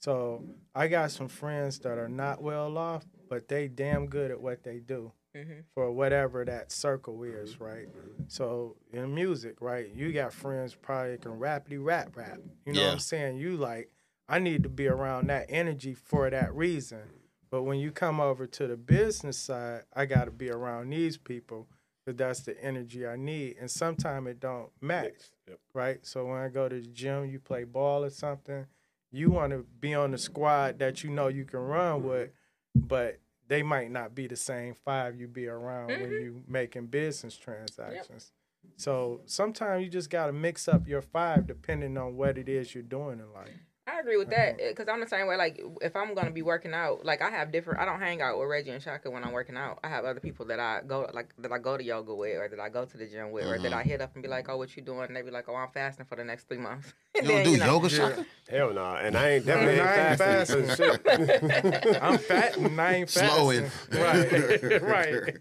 [0.00, 0.44] So
[0.74, 4.62] I got some friends that are not well off, but they damn good at what
[4.64, 7.88] they do hmm for whatever that circle is, right?
[8.28, 12.38] So in music, right, you got friends probably can rapidly rap rap.
[12.64, 13.36] You know what I'm saying?
[13.36, 13.90] You like,
[14.28, 17.02] I need to be around that energy for that reason.
[17.50, 21.16] But when you come over to the business side, I got to be around these
[21.16, 21.68] people
[22.04, 23.56] because that's the energy I need.
[23.60, 25.30] And sometimes it don't match.
[25.48, 25.58] Yep.
[25.74, 25.98] right?
[26.04, 28.66] So when I go to the gym, you play ball or something,
[29.12, 32.30] you want to be on the squad that you know you can run with,
[32.74, 36.20] but they might not be the same five you be around when Mhm.
[36.22, 38.32] you making business transactions.
[38.76, 42.74] So sometimes you just got to mix up your five depending on what it is
[42.74, 43.54] you're doing in life.
[43.96, 44.66] I agree with that mm-hmm.
[44.66, 45.36] eh, because I'm the same way.
[45.36, 47.80] Like if I'm gonna be working out, like I have different.
[47.80, 49.78] I don't hang out with Reggie and Shaka when I'm working out.
[49.82, 52.48] I have other people that I go like that I go to yoga with, or
[52.48, 53.76] that I go to the gym with, or that Mhm.
[53.76, 55.54] I hit up and be like, "Oh, what you doing?" And they be like, "Oh,
[55.54, 57.96] I'm fasting for the next three months." And You don't then, do know, yoga, Yeah.
[57.96, 58.26] Shaka?
[58.50, 58.94] Hell no.
[58.96, 59.48] And I ain't mm-hmm.
[59.48, 60.76] definitely I ain't ain't fasting.
[60.76, 62.02] Shit.
[62.02, 63.30] I'm fat and I ain't fasting.
[63.30, 63.70] Slowing.
[63.70, 64.82] fasting.
[64.82, 64.82] Right,
[65.26, 65.36] right.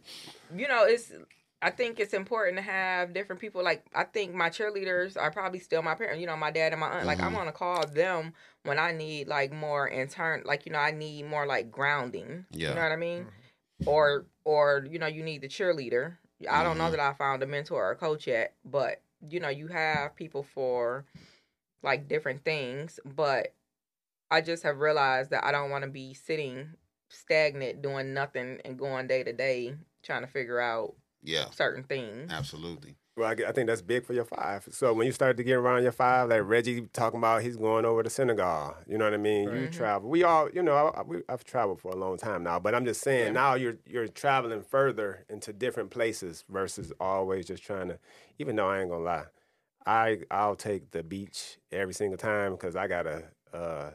[0.55, 1.11] you know, it's.
[1.61, 3.63] I think it's important to have different people.
[3.63, 6.19] Like I think my cheerleaders are probably still my parents.
[6.19, 7.07] You know, my dad and my aunt.
[7.07, 7.37] Like I'm Mhm.
[7.37, 10.43] gonna call them when I need like more intern.
[10.45, 12.45] Like you know, I need more like grounding.
[12.51, 12.69] Yeah.
[12.69, 13.27] You know what I mean?
[13.85, 16.17] Or or you know, you need the cheerleader.
[16.49, 16.91] I don't know Mhm.
[16.91, 20.43] that I found a mentor or a coach yet, but you know, you have people
[20.43, 21.05] for
[21.81, 22.99] like different things.
[23.05, 23.53] But
[24.29, 26.73] I just have realized that I don't want to be sitting
[27.09, 32.31] stagnant doing nothing and going day to day trying to figure out Yeah, certain things.
[32.31, 32.95] absolutely.
[33.17, 34.67] Well, I think that's big for your five.
[34.71, 37.85] So when you start to get around your five, like Reggie talking about, he's going
[37.85, 38.75] over to Senegal.
[38.87, 39.43] You know what I mean?
[39.45, 39.71] You Right.
[39.71, 40.09] Travel.
[40.09, 42.83] We all, you know, I, we, I've traveled for a long time now, but I'm
[42.83, 43.31] just saying Yeah.
[43.31, 47.99] now you're you're traveling further into different places versus always just trying to.
[48.37, 49.25] Even though I ain't gonna lie,
[49.85, 53.23] I I'll take the beach every single time because I gotta.
[53.53, 53.91] uh,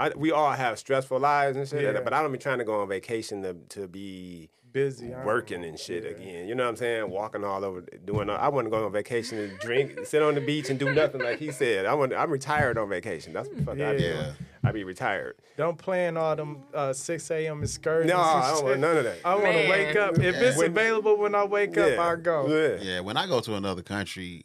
[0.00, 2.00] I, we all have stressful lives and shit, Yeah.
[2.00, 5.14] but I don't be trying to go on vacation to to be Busy.
[5.14, 6.10] I working and shit yeah.
[6.10, 6.48] again.
[6.48, 7.10] You know what I'm saying?
[7.10, 8.28] Walking all over, doing.
[8.30, 10.92] All, I want to go on vacation and drink, sit on the beach and do
[10.92, 11.86] nothing like he said.
[11.86, 12.12] I want.
[12.12, 13.32] I'm retired on vacation.
[13.32, 14.12] That's what the fuck I be Yeah.
[14.12, 14.26] doing.
[14.64, 15.36] I be retired.
[15.56, 17.62] Don't plan all them uh, 6 a.m.
[17.62, 18.12] excursions.
[18.12, 19.18] No, I don't want none of that.
[19.24, 20.18] I want to wake up.
[20.18, 22.46] If it's When- available when I wake up, I'll go.
[22.48, 22.82] Yeah.
[22.82, 24.42] Yeah, when I go to another country,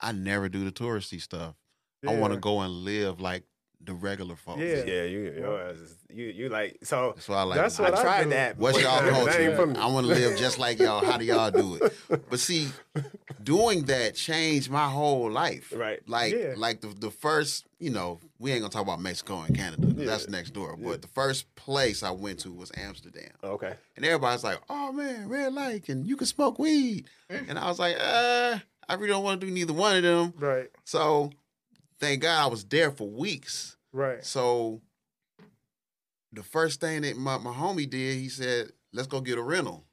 [0.00, 1.54] I never do the touristy stuff.
[2.08, 3.44] I want to go and live like
[3.82, 4.60] the regular folks.
[4.60, 4.84] Yeah.
[4.84, 7.12] Yeah, you, your is- you, you like so.
[7.14, 7.56] That's why I like.
[7.58, 8.30] That's I what I tried do.
[8.30, 8.58] that.
[8.58, 9.72] What's y'all time, but that ain't culture?
[9.72, 9.78] me.
[9.80, 11.04] I want to live just like y'all.
[11.04, 11.92] How do y'all do it?
[12.28, 12.68] But see,
[13.42, 15.72] doing that changed my whole life.
[15.74, 16.00] Right.
[16.08, 16.54] Like, Yeah.
[16.56, 19.86] like the the first, you know, we ain't gonna talk about Mexico and Canada.
[19.86, 20.76] 'cause That's next door.
[20.76, 23.74] But the first place I went to was Amsterdam, Okay.
[23.96, 27.78] and everybody's like, "Oh man, red light, and you can smoke weed," and I was
[27.78, 31.30] like, "Uh, I really don't want to do neither one of them." Right, So,
[32.00, 33.76] thank God I was there for weeks.
[33.92, 34.24] right.
[34.24, 34.80] So
[36.32, 39.84] the first thing that my, my homie did, he said, let's go get a rental.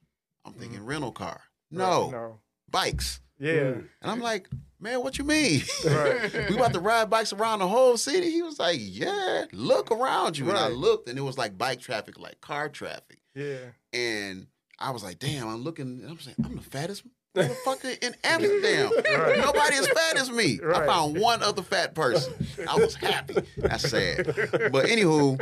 [0.46, 1.42] I'm thinking rental car.
[1.72, 2.40] No, Right, no.
[2.70, 3.20] bikes.
[3.40, 3.54] Yeah.
[3.54, 3.88] Mm.
[4.02, 4.48] And I'm like,
[4.80, 5.62] man, what you mean?
[5.86, 6.32] Right.
[6.50, 8.32] we about to ride bikes around the whole city?
[8.32, 10.48] He was like, yeah, look around you.
[10.50, 13.20] And I looked and it was like bike traffic, like car traffic.
[13.36, 13.58] Yeah.
[13.94, 14.48] And
[14.80, 17.04] I was like, damn, I'm looking, and I'm saying, I'm the fattest
[17.38, 18.92] motherfucker in Amsterdam.
[19.18, 19.40] Right.
[19.40, 20.60] Nobody as fat as me.
[20.74, 22.34] I found one other fat person.
[22.68, 23.36] I was happy.
[23.58, 24.26] That's sad.
[24.72, 25.40] But anywho,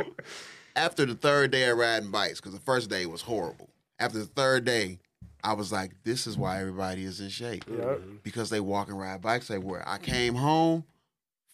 [0.74, 3.68] after the third day of riding bikes, because the first day was horrible.
[3.98, 4.98] After the third day,
[5.42, 7.64] I was like, this is why everybody is in shape.
[7.68, 8.00] Yep.
[8.22, 9.84] Because they walk and ride bikes everywhere.
[9.86, 10.84] I came home.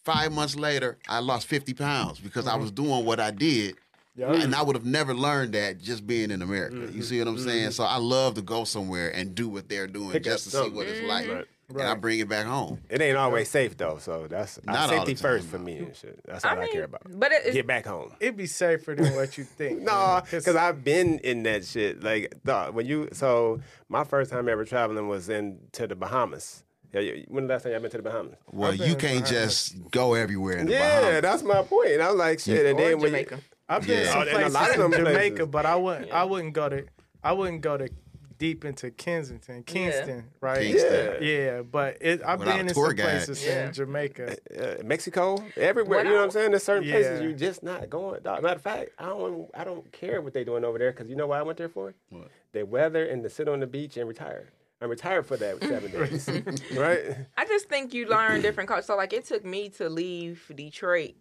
[0.05, 2.62] Five months later, I lost 50 pounds because I mm-hmm.
[2.62, 3.76] was doing what I did.
[4.16, 4.42] Yep.
[4.42, 6.77] And I would have never learned that just being in America.
[6.77, 7.01] You mm-hmm.
[7.01, 7.48] see what I'm mm-hmm.
[7.48, 7.70] saying?
[7.70, 10.70] So I love to go somewhere and do what they're doing Pick just up to
[10.70, 11.09] see what it's mm-hmm.
[11.09, 11.29] like.
[11.29, 11.46] Right.
[11.70, 12.81] And I bring it back home.
[12.90, 15.79] It ain't always safe though, so that's uh, Not all safety time, first for me
[15.79, 16.20] and shit.
[16.27, 17.03] That's all I, care about.
[17.09, 18.12] But it, Get back home.
[18.20, 19.81] It'd be safer than what you think.
[19.92, 22.03] No, because I've been in that shit.
[22.03, 26.62] Like, dog, when you so my first time ever traveling was in to the Bahamas.
[26.92, 28.37] Yeah, when the last time you been to the Bahamas?
[28.53, 29.31] Well, you can't Bahamas.
[29.31, 31.22] just go everywhere in the Yeah, Bahamas.
[31.22, 31.92] that's my point.
[31.92, 32.66] And I'm like, shit.
[32.66, 33.38] And or then when you, Jamaica.
[33.68, 34.11] I've been Yeah.
[34.12, 35.48] some Oh, a places lot of in them Jamaica, places.
[35.48, 36.12] but I wouldn't.
[36.12, 36.85] I wouldn't go to.
[37.25, 37.88] I wouldn't go to
[38.38, 40.59] deep into Kensington, Kingston, right?
[40.61, 41.18] Kingston.
[41.22, 42.98] Yeah, but it, I've Without been a in some guide.
[43.05, 43.66] places Yeah.
[43.68, 44.37] in Jamaica.
[44.59, 45.98] uh, Mexico, everywhere.
[45.98, 46.51] When you know what I- I'm saying?
[46.51, 47.27] There's certain places Yeah.
[47.29, 48.20] you just not going.
[48.22, 48.42] Dog.
[48.42, 49.48] Matter of fact, I don't.
[49.55, 51.68] I don't care what they're doing over there because you know what I went there
[51.68, 51.94] for?
[52.11, 52.29] What?
[52.53, 54.51] The weather and to sit on the beach and retire.
[54.81, 56.29] I'm retired for that seven days,
[56.77, 57.14] right?
[57.37, 58.87] I just think you learn different cultures.
[58.87, 61.12] So like it took me to leave Detroit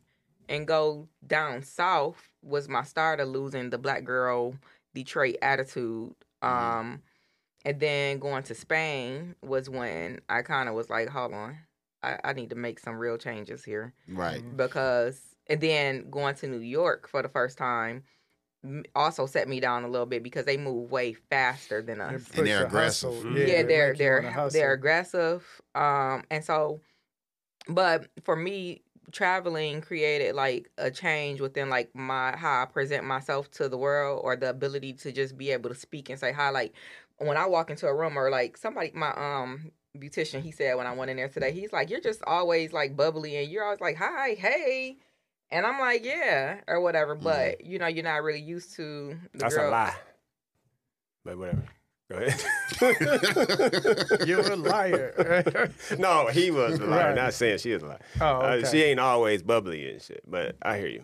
[0.50, 4.56] and go down south was my start of losing the black girl
[4.94, 6.14] Detroit attitude.
[6.42, 7.02] Um
[7.64, 11.58] and then going to Spain was when I kind of was like, hold on.
[12.04, 14.42] I, I need to make some real changes here Right.
[14.58, 18.04] because and then going to New York for the first time
[18.96, 22.26] also set me down a little bit because they move way faster than us And
[22.28, 23.14] push they're aggressive.
[23.14, 23.38] hustle.
[23.38, 26.80] Yeah, they they're make you they're they're aggressive um and so
[27.68, 33.50] but for me traveling created like a change within like my how i present myself
[33.52, 36.50] to the world or the ability to just be able to speak and say hi
[36.50, 36.74] like
[37.18, 40.88] when i walk into a room or like somebody my um beautician he said when
[40.88, 43.82] i went in there today he's like you're just always like bubbly and you're always
[43.82, 44.98] like hi hey
[45.50, 49.12] and i'm like yeah or whatever but you know you're not really used to the
[49.14, 49.38] Mm-hmm.
[49.40, 49.70] That's girl.
[49.70, 49.96] a lie.
[51.26, 51.64] But whatever.
[52.12, 52.44] Go ahead.
[54.28, 55.72] You're a liar.
[55.98, 57.08] no, he was a liar.
[57.08, 57.16] Right.
[57.16, 58.00] Not saying she is a liar.
[58.20, 60.22] oh, Uh, she ain't always bubbly and shit.
[60.28, 61.04] But I hear you.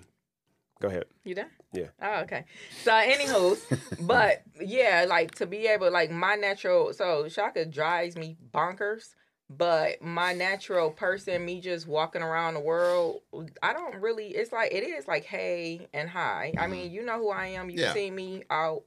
[0.81, 1.05] Go ahead.
[1.23, 1.49] You done?
[1.73, 1.87] Yeah.
[2.01, 2.45] Oh, okay.
[2.83, 3.57] So, anywho,
[3.99, 9.13] but yeah, like to be able, like my natural, so Shaka drives me bonkers.
[9.49, 13.21] But my natural person, me just walking around the world,
[13.63, 14.27] I don't really.
[14.27, 16.53] It's like it is like hey and hi.
[16.57, 17.69] I mean, you know who I am.
[17.69, 17.93] You Yeah.
[17.93, 18.83] see me out.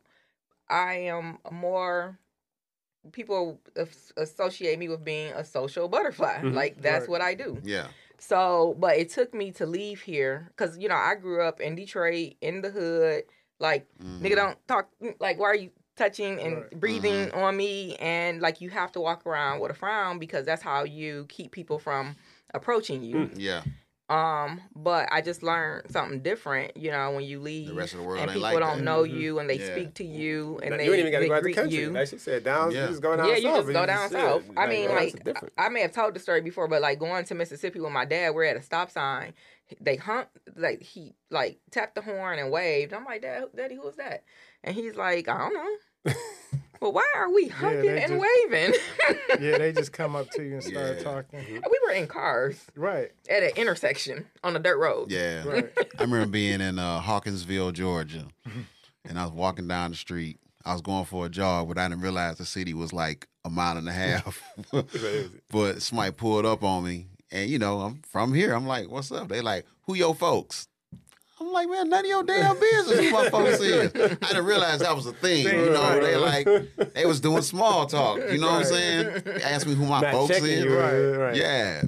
[0.71, 2.19] I am more.
[3.13, 3.61] People
[4.17, 6.39] associate me with being a social butterfly.
[6.43, 6.53] Mhm.
[6.55, 7.09] Like that's Right.
[7.11, 7.61] what I do.
[7.65, 7.89] Yeah.
[8.19, 11.75] So, but it took me to leave here because you know I grew up in
[11.75, 13.25] Detroit in the hood.
[13.59, 14.21] Like Mhm.
[14.21, 14.91] nigga, don't talk.
[15.19, 16.81] Like why are you touching and Right.
[16.81, 17.97] breathing on me?
[17.97, 21.53] And like you have to walk around with a frown because that's how you keep
[21.53, 22.17] people from
[22.53, 23.31] approaching you.
[23.35, 23.63] Yeah.
[24.11, 26.77] Um, but I just learned something different.
[26.77, 28.85] You know, when you leave The rest of the world and people like don't that.
[28.85, 29.20] know Mhm.
[29.20, 29.66] you and they Yeah.
[29.73, 31.42] speak to you and Now, they you ain't even got to they go out the
[31.42, 31.79] greet country.
[31.79, 31.90] you.
[31.90, 32.73] Like she said, down.
[32.73, 32.83] Yeah.
[32.83, 33.29] You just go down south.
[33.29, 34.42] Yeah, you just go down south.
[34.57, 35.53] I mean, that's like.
[35.57, 38.35] I may have told the story before, but like going to Mississippi with my dad,
[38.35, 39.33] we're at a stop sign.
[39.81, 42.92] They hunt, like he like tapped the horn and waved.
[42.92, 44.25] I'm like, Dad, Daddy, who was that?
[44.64, 46.12] And he's like, I don't know.
[46.81, 48.75] Well, why are we hugging they and just- waving?
[49.40, 51.03] Yeah, they just come up to you and start Yeah.
[51.03, 51.40] talking.
[51.47, 55.11] we were in cars Right, at an intersection on a dirt road.
[55.11, 55.45] Yeah.
[55.47, 55.71] right.
[55.99, 58.27] I remember being in uh, Hawkinsville, Georgia,
[59.09, 60.38] and I was walking down the street.
[60.64, 63.51] I was going for a jog, but I didn't realize the city was like a
[63.51, 64.43] mile and a half.
[65.51, 68.53] but somebody pulled up on me, and you know, I'm from here.
[68.55, 70.69] I'm like, "What's up?" They like, "Who your folks?"
[71.40, 74.81] I'm like, "Man, none of your damn business who my folks is." I didn't realize
[74.81, 75.46] that was a thing.
[75.46, 76.00] You know, Right.
[76.03, 78.18] they like they was doing small talk.
[78.31, 79.22] You know what I'm saying?
[79.44, 80.64] Ask me who my Not folks is.
[80.64, 80.92] you, Right.
[81.16, 81.37] right?
[81.37, 81.83] Yeah,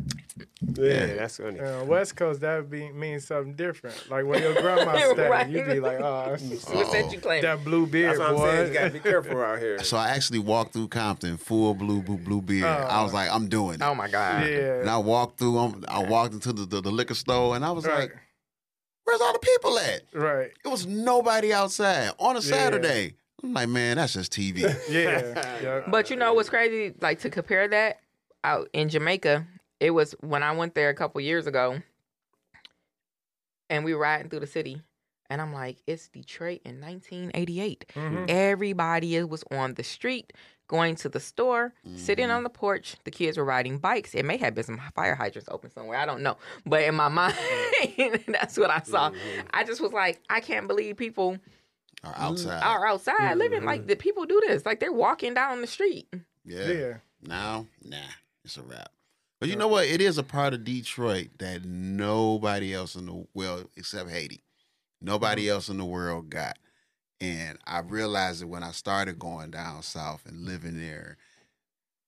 [0.79, 1.61] yeah, that's funny.
[1.61, 4.11] Uh, West Coast that be means something different.
[4.11, 5.49] Like when your grandma stay, Right.
[5.49, 7.43] you be like, oh, What's that you claim?
[7.43, 8.51] that blue beard That's what I'm boy.
[8.53, 8.69] saying.
[8.69, 9.83] You gotta be careful out here.
[9.83, 12.65] So I actually walked through Compton, full blue, blue, blue beard.
[12.65, 13.83] I was like, I'm doing it.
[13.83, 14.47] Oh my God.
[14.47, 14.81] Yeah.
[14.81, 15.59] And I walked through.
[15.59, 18.17] um, I walked into the, the, the liquor store, and I was right, like,
[19.05, 23.15] "Where's all the people at?" right, It was nobody outside on a Saturday.
[23.43, 24.61] I'm like, man, that's just TV.
[24.89, 25.81] yeah, yeah.
[25.91, 26.95] But you know what's crazy?
[27.01, 27.99] Like to compare that
[28.45, 29.47] out in Jamaica,
[29.81, 31.81] it was when I went there a couple years ago,
[33.69, 34.81] and we were riding through the city,
[35.31, 37.87] and I'm like, it's Detroit in 1988.
[37.95, 38.31] Mhm.
[38.31, 40.33] Everybody was on the street,
[40.73, 42.37] going to the store, sitting Mhm.
[42.37, 42.97] on the porch.
[43.05, 44.15] The kids were riding bikes.
[44.15, 45.99] It may have been some fire hydrants open somewhere.
[45.99, 46.39] I don't know.
[46.65, 47.37] But in my mind,
[48.27, 49.11] that's what I saw.
[49.11, 49.47] Mhm.
[49.53, 51.37] I just was like, I can't believe people
[52.03, 52.63] are outside.
[52.63, 53.67] are outside living Mhm.
[53.67, 54.65] like the people do this.
[54.65, 56.09] Like they're walking down the street.
[56.45, 56.67] yeah.
[56.69, 56.97] yeah.
[57.21, 57.99] Now, nah,
[58.45, 58.91] it's a wrap.
[59.39, 59.87] But you know what?
[59.87, 64.43] It is a part of Detroit that nobody else in the well, except Haiti,
[65.01, 66.57] nobody else in the world got.
[67.23, 71.17] And I realized it when I started going down south and living there.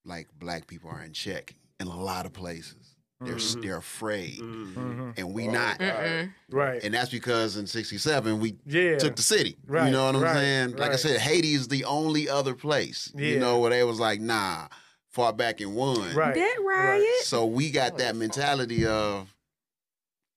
[0.05, 2.97] Like black people are in check in a lot of places.
[3.25, 3.63] They're Mhm.
[3.63, 4.75] they're afraid, Mhm.
[4.75, 5.15] Mhm.
[5.19, 5.79] and we Oh, not.
[5.79, 5.95] God.
[6.05, 6.35] Mm-mm.
[6.51, 6.83] Right.
[6.85, 8.99] And that's because in '67 we Yeah.
[8.99, 9.57] took the city.
[9.67, 10.77] Right, You know what I'm right, saying?
[10.77, 13.11] Like I said, Haiti is the only other place.
[13.15, 13.29] Yeah.
[13.29, 14.69] You know where they was like, nah,
[15.11, 16.15] fought back and won.
[16.15, 16.35] Right.
[16.35, 17.07] That riot.
[17.25, 19.35] So we got Oh, that mentality of,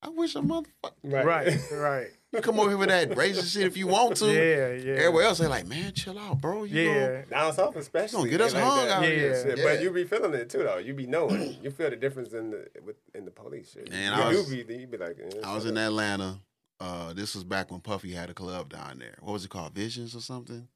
[0.02, 1.60] I wish a motherfucker Right.
[1.72, 2.12] Right.
[2.34, 4.26] You come over here with that racist shit if you want to.
[4.28, 4.74] Yeah.
[4.74, 4.94] Yeah.
[5.00, 6.64] Everywhere else they like, man, chill out, bro.
[6.64, 6.94] You Yeah.
[6.94, 8.18] know, Down south, especially.
[8.20, 8.98] Gonna get us they hung that.
[8.98, 9.44] out here.
[9.44, 9.64] Shit, Yeah.
[9.64, 10.78] But you be feeling it too, though.
[10.78, 11.58] You be knowing.
[11.64, 13.90] you feel the difference in the with in the police shit.
[13.92, 15.18] And you I was- do be, you be like.
[15.20, 15.78] eh, I was in.
[15.78, 16.40] Atlanta.
[16.80, 19.16] Uh, this was back when Puffy had a club down there.
[19.22, 19.74] What was it called?
[19.74, 20.68] Visions or something?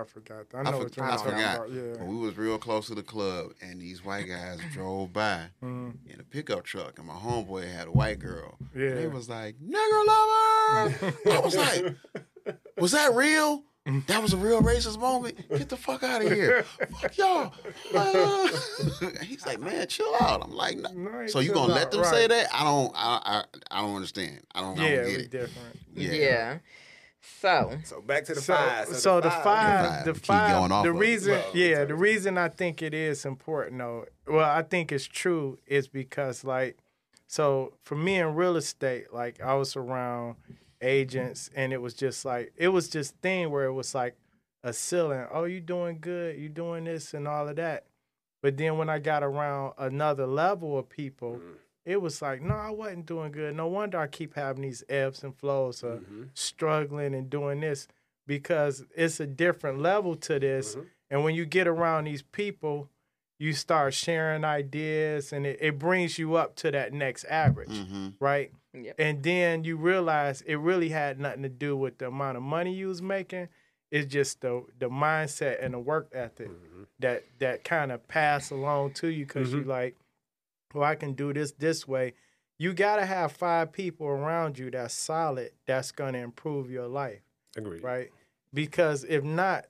[0.00, 0.46] I forgot.
[0.54, 1.56] I I know for- what you're I talking forgot.
[1.56, 1.70] about.
[1.72, 1.82] Yeah.
[1.98, 5.96] But we was real close to the club, and these white guys drove by Mhm.
[6.06, 8.56] in a pickup truck, and my homeboy had a white girl.
[8.74, 8.88] Yeah.
[8.88, 11.14] And they was like, nigger lover.
[11.30, 11.96] I was like,
[12.76, 13.64] was that real?
[14.06, 15.48] That was a real racist moment.
[15.48, 16.62] Get the fuck out of here.
[17.00, 17.54] Fuck y'all.
[17.94, 18.48] Uh,
[19.24, 20.44] he's like, man, chill out.
[20.44, 20.90] I'm like, no.
[20.92, 22.10] No, So you gonna let them right.
[22.10, 22.48] say that?
[22.52, 22.92] I don't.
[22.94, 23.44] I I,
[23.78, 24.40] I don't understand.
[24.54, 24.78] I don't.
[24.78, 25.30] I Yeah, don't get it.
[25.30, 25.78] different.
[25.94, 26.12] Yeah.
[26.12, 26.58] Yeah.
[27.40, 28.88] So So back to the So, five.
[28.88, 30.04] so, the five, Five.
[30.04, 30.98] the Keep five, going off the of it.
[30.98, 35.06] reason, Well, yeah, the reason I think it is important though, well, I think it's
[35.06, 36.78] true is because like,
[37.26, 40.36] so for me in real estate, like I was around
[40.80, 44.16] agents and it was just like, it was just thing where it was like
[44.64, 45.26] a ceiling.
[45.32, 47.84] Oh, you doing good, you doing this and all of that.
[48.42, 51.54] But then when I got around another level of people, mm.
[51.88, 53.54] It was like, no, I wasn't doing good.
[53.56, 56.22] No wonder I keep having these ebbs and flows of Mm-hmm.
[56.34, 57.88] struggling and doing this
[58.26, 60.76] because it's a different level to this.
[60.76, 60.86] Mhm.
[61.10, 62.90] And when you get around these people,
[63.38, 68.08] you start sharing ideas and it, it brings you up to that next average, Mm-hmm.
[68.20, 68.52] right?
[68.74, 68.94] Yep.
[68.98, 72.74] And then you realize it really had nothing to do with the amount of money
[72.74, 73.48] you was making.
[73.90, 76.82] It's just the the mindset and the work ethic Mm-hmm.
[76.98, 79.96] that that kind of pass along to you because you like,
[80.74, 82.14] well, I can do this this way.
[82.58, 85.52] You gotta have five people around you that's solid.
[85.66, 87.22] That's gonna improve your life,
[87.56, 87.82] Agreed.
[87.82, 88.10] right?
[88.52, 89.66] Because if not,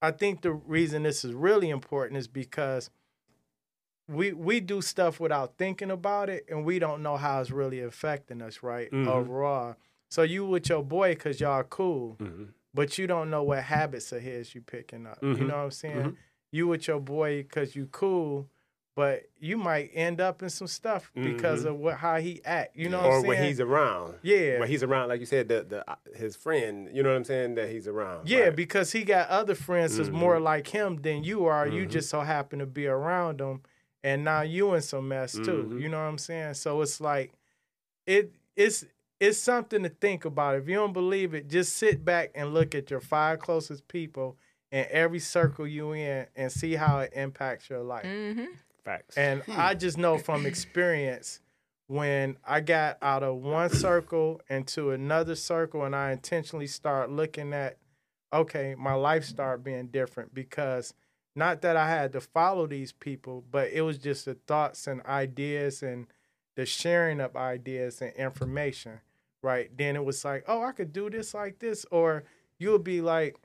[0.00, 2.90] I think the reason this is really important is because
[4.08, 7.80] we we do stuff without thinking about it, and we don't know how it's really
[7.80, 8.90] affecting us, right?
[8.90, 9.06] Mhm.
[9.06, 9.76] Overall.
[10.10, 12.44] So you with your boy because y'all cool, Mm-hmm.
[12.74, 15.18] but you don't know what habits of his you picking up.
[15.22, 15.38] You Mhm.
[15.46, 16.02] know what I'm saying?
[16.02, 16.16] Mhm.
[16.50, 18.50] You with your boy because you cool,
[18.94, 21.70] but you might end up in some stuff because Mhm.
[21.70, 22.76] of what how he act.
[22.76, 23.28] You know what Or I'm saying?
[23.28, 24.14] when he's around.
[24.22, 26.88] yeah, When he's around, like you said, the the uh, his friend.
[26.92, 27.54] You know what I'm saying?
[27.54, 28.28] That he's around.
[28.28, 28.56] yeah, Right.
[28.56, 30.12] because he got other friends that's Mhm.
[30.12, 31.66] more like him than you are.
[31.66, 31.90] You Mhm.
[31.90, 33.62] just so happen to be around them,
[34.04, 35.70] and now you in some mess too.
[35.70, 35.80] Mhm.
[35.80, 36.54] You know what I'm saying?
[36.54, 37.32] So it's like
[38.06, 38.84] it it's
[39.20, 40.56] it's something to think about.
[40.56, 44.36] If you don't believe it, just sit back and look at your five closest people
[44.72, 48.04] in every circle you in and see how it impacts your life.
[48.04, 48.46] Mm-hmm.
[48.84, 49.16] Facts.
[49.16, 49.54] And hmm.
[49.56, 51.40] I just know from experience
[51.86, 57.52] when I got out of one circle into another circle and I intentionally start looking
[57.52, 57.76] at,
[58.32, 60.94] okay, my life started being different because
[61.34, 65.02] not that I had to follow these people, but it was just the thoughts and
[65.02, 66.06] ideas and
[66.56, 69.00] the sharing of ideas and information,
[69.42, 69.70] right?
[69.76, 72.24] Then it was like, oh, I could do this like this, or
[72.58, 73.36] you would be like,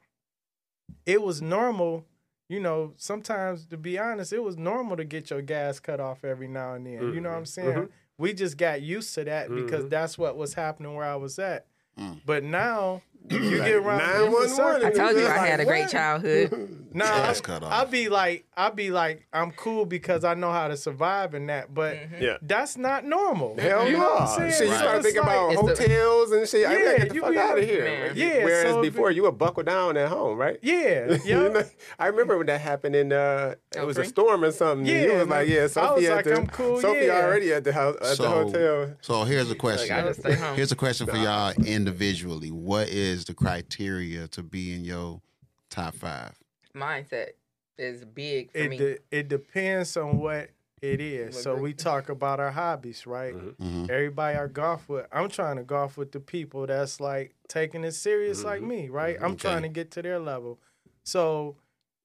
[1.05, 2.05] it was normal,
[2.49, 2.93] you know.
[2.97, 6.73] Sometimes, to be honest, it was normal to get your gas cut off every now
[6.73, 7.13] and then.
[7.13, 7.73] You know what I'm saying?
[7.73, 7.89] Mhm.
[8.17, 9.89] We just got used to that because Mhm.
[9.91, 11.65] that's what was happening where I was at.
[11.99, 12.21] Mm.
[12.25, 15.89] But now you Like get around different 911 I told you I had a great
[15.89, 16.51] childhood.
[16.93, 17.71] No, Gas I, cut off.
[17.71, 21.45] I'll be like, I'll be like, I'm cool because I know how to survive in
[21.45, 22.19] that, but Mhm.
[22.21, 22.37] Yeah.
[22.41, 23.55] that's not normal.
[23.55, 23.99] Hell you no.
[23.99, 24.51] know what I'm saying?
[24.53, 24.79] Shit, you Right.
[24.79, 26.65] start thinking about It's the- hotels and shit.
[26.67, 27.83] I gotta get the you fuck out of like, here.
[27.83, 28.11] man.
[28.15, 30.57] Yeah, Whereas so before, it- you would buckle down at home, right?
[30.63, 31.47] Yeah, You yeah.
[31.49, 31.63] know,
[31.99, 34.89] I remember when that happened in uh, it was a storm or something.
[34.89, 35.55] and you was like, man.
[35.55, 37.11] yeah, I Sophie was at like, the, I'm cool, Sophie yeah.
[37.25, 38.93] already at the house at the hotel.
[39.01, 39.95] So here's a Like, question.
[39.95, 40.55] I just stay home.
[40.55, 42.49] Here's a question for y'all individually.
[42.49, 45.21] What is the criteria to be in your
[45.69, 46.33] top five?
[46.75, 47.29] Mindset
[47.77, 48.77] is big for It me.
[48.77, 50.49] de- it depends on what
[50.81, 51.35] it is.
[51.35, 51.63] What So group?
[51.63, 53.33] we talk about our hobbies, right?
[53.35, 53.55] Mhm.
[53.57, 57.83] hmm Everybody I golf with, I'm trying to golf with the people that's like taking
[57.83, 58.67] it serious like Mhm.
[58.67, 59.17] me, right?
[59.17, 59.23] Mhm.
[59.23, 59.49] I'm Okay.
[59.49, 60.59] trying to get to their level.
[61.03, 61.57] So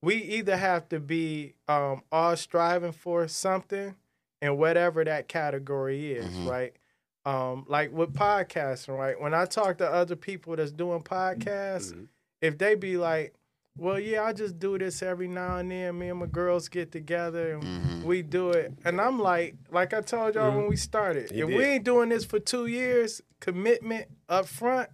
[0.03, 3.95] we either have to be um, all striving for something
[4.41, 6.47] and whatever that category is, Mhm.
[6.49, 6.77] right?
[7.25, 9.21] Um, like with podcasting, right?
[9.21, 12.09] When I talk to other people that's doing podcasts, Mhm.
[12.41, 13.35] if they be like,
[13.79, 15.99] well, yeah, I just do this every now and then.
[15.99, 18.73] Me and my girls get together and hmm we do it.
[18.85, 20.57] And I'm like, like I told y'all Mhm.
[20.57, 21.57] when we started, You if did.
[21.57, 24.91] we ain't doing this for two years, commitment up front,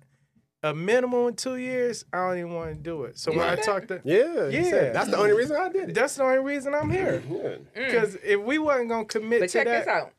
[0.62, 3.16] a minimum of two years, I don't even want to do it.
[3.18, 3.62] So when I Right.
[3.62, 4.92] talk to, Yeah, he said Yeah.
[4.92, 5.94] that's the only reason I did it.
[5.94, 7.22] that's the only reason I'm here.
[7.28, 7.36] Yeah.
[7.36, 7.64] Mm.
[7.74, 10.12] Because if we wasn't gonna commit But to check that, this out.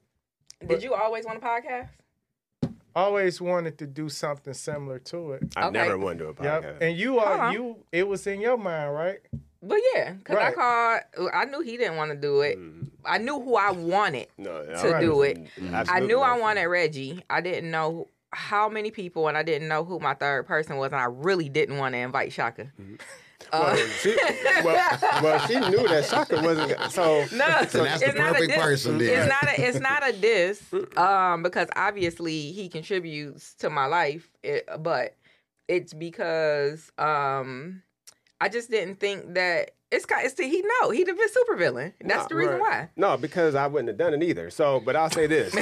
[0.61, 1.89] But- Did you always want a podcast?
[2.95, 5.43] Always wanted to do something similar to it.
[5.55, 5.77] I Okay.
[5.77, 6.63] never wanted to do a podcast.
[6.63, 6.81] Yep.
[6.81, 7.53] And you Hold are on.
[7.53, 7.75] you.
[7.91, 9.19] It was in your mind, right?
[9.61, 11.29] But yeah, because I called.
[11.33, 12.57] I knew he didn't want to do it.
[12.57, 12.89] Mhm.
[13.05, 14.27] I knew who I wanted.
[14.37, 15.37] No, To I- do it.
[15.59, 15.85] Mhm.
[15.89, 17.23] I knew I wanted Reggie.
[17.29, 20.91] I didn't know how many people, and I didn't know who my third person was,
[20.91, 22.71] and I really didn't want to invite Shaka.
[22.77, 22.87] Well,
[23.51, 24.15] Uh, she,
[24.63, 26.79] well, well, she knew that Shaka wasn't.
[26.91, 28.57] So no, So that's the it's not a perfect diss.
[28.61, 29.09] person then.
[29.09, 34.29] It's not a it's not a diss, um, because obviously he contributes to my life,
[34.43, 35.15] it, but
[35.67, 37.81] it's because um,
[38.41, 40.23] I just didn't think that it's kind.
[40.25, 41.93] It's the, he know he the super villain.
[42.01, 42.61] That's Nah, the reason right.
[42.61, 42.89] why.
[42.95, 44.49] No, because I wouldn't have done it either.
[44.51, 45.53] So, but I'll say this.
[45.55, 45.61] Um,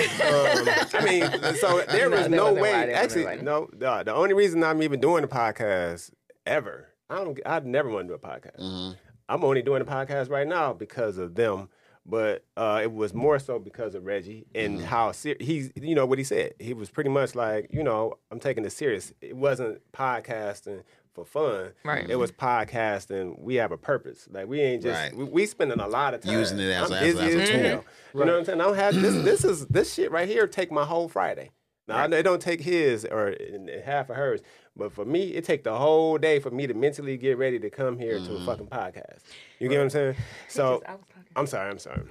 [0.93, 2.93] I mean, so there No, was no wasn't why I way.
[2.93, 3.69] Actually, no.
[3.71, 6.11] The, the only reason I'm even doing the podcast
[6.45, 7.39] ever, I don't.
[7.45, 8.57] I'd never want to do a podcast.
[8.59, 8.91] hmm
[9.29, 11.69] I'm only doing a podcast right now because of them.
[12.09, 14.83] But uh, it was more so because of Reggie and Mhm.
[14.85, 16.53] how ser- he's, you know, what he said.
[16.57, 19.11] He was pretty much like, you know, I'm taking this serious.
[19.19, 20.83] It wasn't podcasting
[21.13, 21.73] for fun.
[21.83, 22.09] Right.
[22.09, 23.37] It was podcasting.
[23.39, 24.27] We have a purpose.
[24.31, 25.13] Like we ain't just Right.
[25.15, 27.35] we, we spending a lot of time Using it as I'm a- as busy as
[27.35, 27.59] a as tool.
[27.59, 27.85] hell.
[28.13, 28.61] You know what I'm saying?
[28.61, 29.23] I don't have this.
[29.25, 30.47] This is this shit right here.
[30.47, 31.51] Take my whole Friday.
[31.89, 34.41] Now I know it don't take his or in- in half of hers,
[34.77, 37.69] but for me, it take the whole day for me to mentally get ready to
[37.69, 39.19] come here to a fucking podcast.
[39.59, 40.15] You get what I'm saying?
[40.49, 40.99] So just,
[41.35, 41.69] I'm sorry.
[41.71, 42.03] I'm sorry.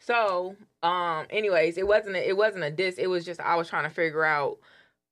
[0.00, 2.96] So, um, anyways, it wasn't a, it wasn't a diss.
[2.96, 4.58] It was just I was trying to figure out,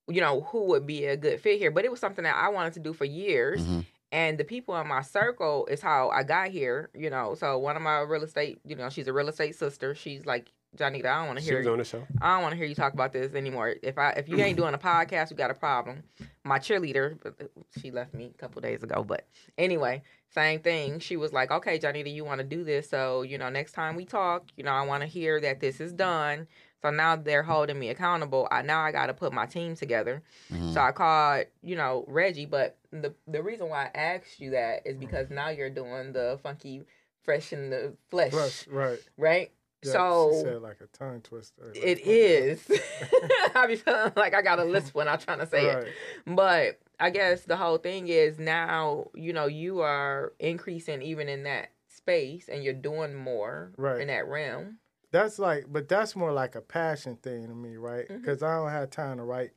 [0.09, 1.70] you know, who would be a good fit here.
[1.70, 3.61] But it was something that I wanted to do for years.
[3.62, 3.84] Mhm.
[4.12, 7.34] And the people in my circle is how I got here, you know.
[7.34, 9.94] So one of my real estate, you know, she's a real estate sister.
[9.94, 11.72] She's like, Janita, I don't want to She hear was you.
[11.72, 12.06] on the show.
[12.20, 13.74] I don't want to hear you talk about this anymore.
[13.82, 16.02] If I if you ain't doing a podcast, you got a problem.
[16.44, 17.34] My cheerleader, but
[17.80, 19.02] she left me a couple days ago.
[19.02, 20.98] But anyway, same thing.
[20.98, 22.88] She was like, "Okay, Johnny, you want to do this?
[22.90, 25.80] So you know, next time we talk, you know, I want to hear that this
[25.80, 26.46] is done."
[26.82, 28.46] So now they're holding me accountable.
[28.50, 30.22] I now I got to put my team together.
[30.52, 30.74] Mhm.
[30.74, 32.44] So I called, you know, Reggie.
[32.46, 36.38] But the the reason why I asked you that is because now you're doing the
[36.42, 36.82] funky
[37.22, 38.98] fresh in the flesh, Right, right.
[39.16, 39.50] right?
[39.87, 41.66] Yeah, so she said like a tongue twister.
[41.74, 42.51] like, it okay.
[42.51, 42.70] is.
[43.55, 45.89] I be feeling like I got a list when I'm trying to say it.
[46.26, 51.45] But I guess the whole thing is now, you know, you are increasing even in
[51.45, 54.01] that space and you're doing more Right.
[54.01, 54.78] in that realm.
[55.12, 58.07] That's like, but that's more like a passion thing to me, right?
[58.09, 59.53] Because I don't have time to write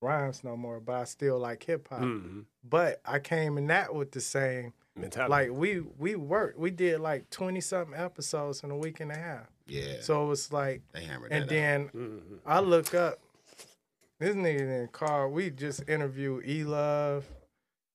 [0.00, 2.00] rhymes no more, but I still like hip hop.
[2.00, 2.44] Mhm.
[2.62, 5.30] But I came in that with the same, Mentality.
[5.30, 9.16] like we we worked, we did like twenty something episodes in a week and a
[9.16, 9.46] half.
[9.66, 10.00] Yeah.
[10.00, 11.48] So it was like, they hammered and that out.
[11.48, 12.38] then Mhm.
[12.44, 13.18] I look up
[14.20, 15.28] this nigga in car.
[15.28, 17.26] We just interviewed E Love,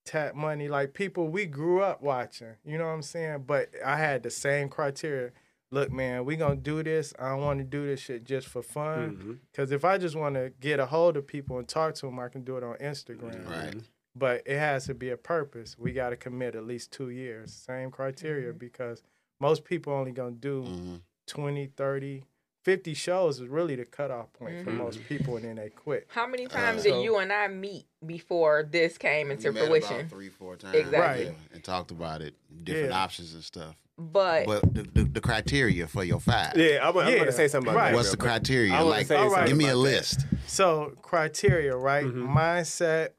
[0.05, 2.55] Tap Money, like people we grew up watching.
[2.65, 3.43] You know what I'm saying?
[3.45, 5.31] But I had the same criteria.
[5.71, 7.13] Look, man, we gonna do this.
[7.19, 9.17] I don't want to do this shit just for fun.
[9.17, 9.39] Mhm.
[9.55, 12.17] Cause if I just want to get a hold of people and talk to them,
[12.17, 13.47] I can do it on Instagram.
[13.47, 13.75] Right.
[14.15, 15.77] but it has to be a purpose.
[15.77, 17.53] We got to commit at least two years.
[17.53, 19.01] Same criteria because
[19.39, 21.01] most people only gonna do Mhm.
[21.29, 22.23] 20, 30,
[22.63, 24.77] 50 shows is really the cutoff point for Mhm.
[24.77, 26.07] most people, and then they quit.
[26.09, 29.53] How many times Uh, did so- you and I meet before this came into We
[29.55, 29.95] met fruition?
[30.01, 30.75] about three, four times.
[30.75, 31.25] Exactly.
[31.25, 33.03] yeah, and talked about it, different Yeah.
[33.03, 33.75] options and stuff.
[33.97, 36.53] But, But the, the, the criteria for your five.
[36.55, 37.89] Yeah, I'm, I'm Yeah, going to say something about right.
[37.91, 37.95] that.
[37.95, 38.73] What's the criteria?
[38.73, 39.47] I Like, say All right.
[39.47, 39.89] give me a about that.
[39.89, 40.25] list.
[40.47, 42.05] So criteria, right?
[42.05, 42.27] Mhm.
[42.33, 43.09] Mindset.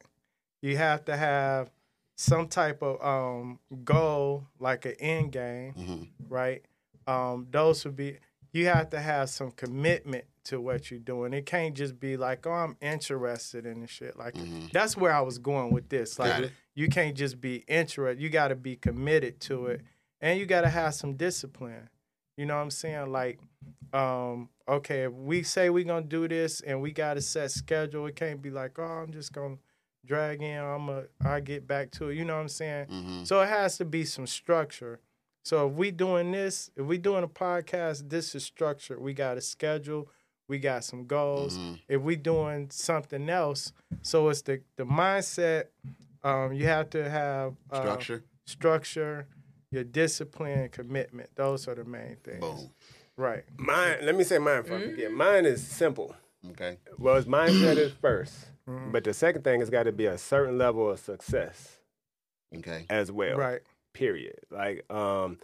[0.63, 1.71] You have to have
[2.17, 6.63] some type of um, goal, like an end game, hmm right?
[7.07, 8.19] Um, those would be.
[8.53, 11.33] You have to have some commitment to what you're doing.
[11.33, 14.17] It can't just be like, oh, I'm interested in this shit.
[14.17, 14.73] Like Mhm.
[14.73, 16.19] that's where I was going with this.
[16.19, 18.21] Like you can't just be interested.
[18.21, 19.83] You got to be committed to it,
[20.21, 21.89] and you got to have some discipline.
[22.37, 23.13] You know what I'm saying?
[23.13, 23.39] Like,
[23.93, 28.07] um, okay, if we say we're gonna do this and we got a set schedule,
[28.07, 29.59] it can't be like, oh, I'm just gonna
[30.07, 30.59] drag in.
[30.59, 32.17] I'm a, I get back to it.
[32.17, 32.87] You know what I'm saying?
[32.89, 35.01] hmm So it has to be some structure.
[35.45, 39.01] So if we doing this, if we doing a podcast, this is structured.
[39.01, 40.09] We got a schedule.
[40.49, 41.57] We got some goals.
[41.57, 43.72] hmm If we doing something else,
[44.03, 45.66] so it's the the mindset.
[46.22, 48.24] Um, you have to have uh, Structure.
[48.47, 49.26] structure,
[49.70, 51.30] your discipline, commitment.
[51.34, 52.41] Those are the main things.
[52.41, 52.70] Boom.
[53.16, 53.45] Right.
[53.57, 55.11] Mine, let me say mine before I forget.
[55.12, 56.14] Mine is simple.
[56.51, 56.78] Okay.
[56.99, 58.34] Well, it's mindset is 1st
[58.68, 58.93] Mhm.
[58.93, 61.78] but the second thing has got to be a certain level of success
[62.55, 62.84] Okay.
[62.91, 63.36] as well.
[63.38, 63.61] Right.
[63.93, 64.38] Period.
[64.51, 65.38] Like, um,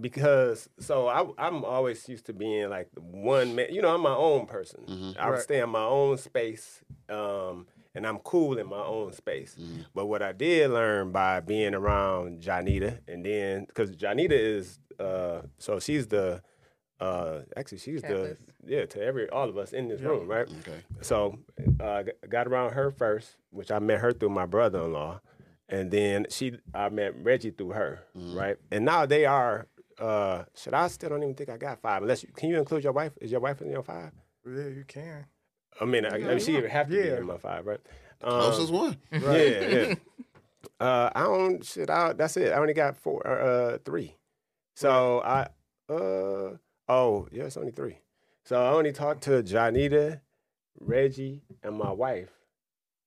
[0.00, 3.68] because so I, I'm always used to being like the one man.
[3.72, 4.84] You know, I'm my own person.
[4.86, 5.16] Mhm.
[5.18, 5.40] I Right.
[5.40, 9.56] stay in my own space, um, and I'm cool in my own space.
[9.58, 9.86] Mhm.
[9.94, 15.42] But what I did learn by being around Janita, and then because Janita is, uh,
[15.58, 16.42] so she's the,
[17.00, 18.42] uh, actually she's Catalyst.
[18.64, 20.08] the, yeah, to every all of us in this Yeah.
[20.08, 20.48] room, right?
[20.60, 20.80] Okay.
[21.00, 21.38] So
[21.80, 25.20] uh, got around her first, which I met her through my brother-in-law,
[25.68, 28.56] and then she I met Reggie through her, right?
[28.70, 29.66] And now they are.
[29.98, 32.02] Uh, should I still don't even think I got five?
[32.02, 33.12] Unless you, can you include your wife?
[33.20, 34.12] Is your wife in your five?
[34.46, 35.24] Yeah, you can.
[35.80, 37.80] I mean, I, I mean, she would have to be in my five, right?
[38.22, 38.96] Um, Closest one.
[39.10, 39.22] Right.
[39.22, 39.94] yeah, yeah.
[40.78, 41.88] Uh, I don't shit.
[41.88, 42.52] I, that's it.
[42.52, 44.16] I only got four, uh, three.
[44.74, 45.48] So I,
[45.88, 46.56] uh,
[46.88, 48.00] oh yeah, it's only three.
[48.44, 50.20] So I only talk to Janita,
[50.78, 52.30] Reggie, and my wife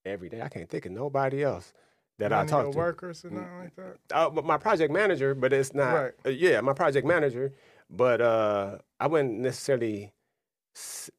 [0.03, 0.41] every day.
[0.41, 1.73] I can't think of nobody else
[2.19, 2.77] that I None of talk to.
[2.77, 3.97] workers and nothing like that.
[4.13, 5.91] Uh, but my project manager, but it's not.
[5.93, 6.13] Right.
[6.25, 7.53] uh, yeah, my project manager,
[7.89, 10.13] but uh, I wouldn't necessarily.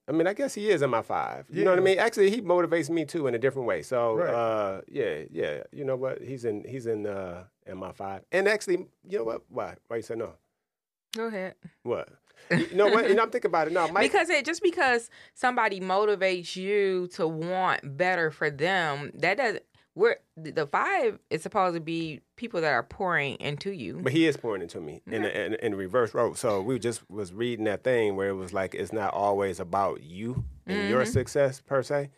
[0.09, 1.45] I mean, I guess he is in my five.
[1.51, 1.99] You know what I mean?
[1.99, 3.83] Actually, he motivates me too in a different way.
[3.83, 4.33] So, Right.
[4.33, 5.65] uh, yeah, yeah.
[5.73, 6.23] You know what?
[6.23, 6.65] He's in.
[6.67, 7.07] He's in.
[7.07, 8.23] Uh, in my five.
[8.33, 9.43] And actually, you know what?
[9.49, 9.75] Why?
[9.89, 10.35] Why you say no?
[11.17, 11.55] go ahead.
[11.83, 12.09] What?
[12.51, 13.09] you know what?
[13.09, 13.87] You know, I'm thinking about it now.
[13.89, 19.63] Mike, because it just because somebody motivates you to want better for them, that doesn't.
[19.95, 24.01] We're the five is supposed to be people that are pouring into you.
[24.03, 26.39] But he is pouring into me in, the, in in reverse road.
[26.39, 30.03] So we just was reading that thing where it was like it's not always about
[30.03, 32.11] you and your success per se.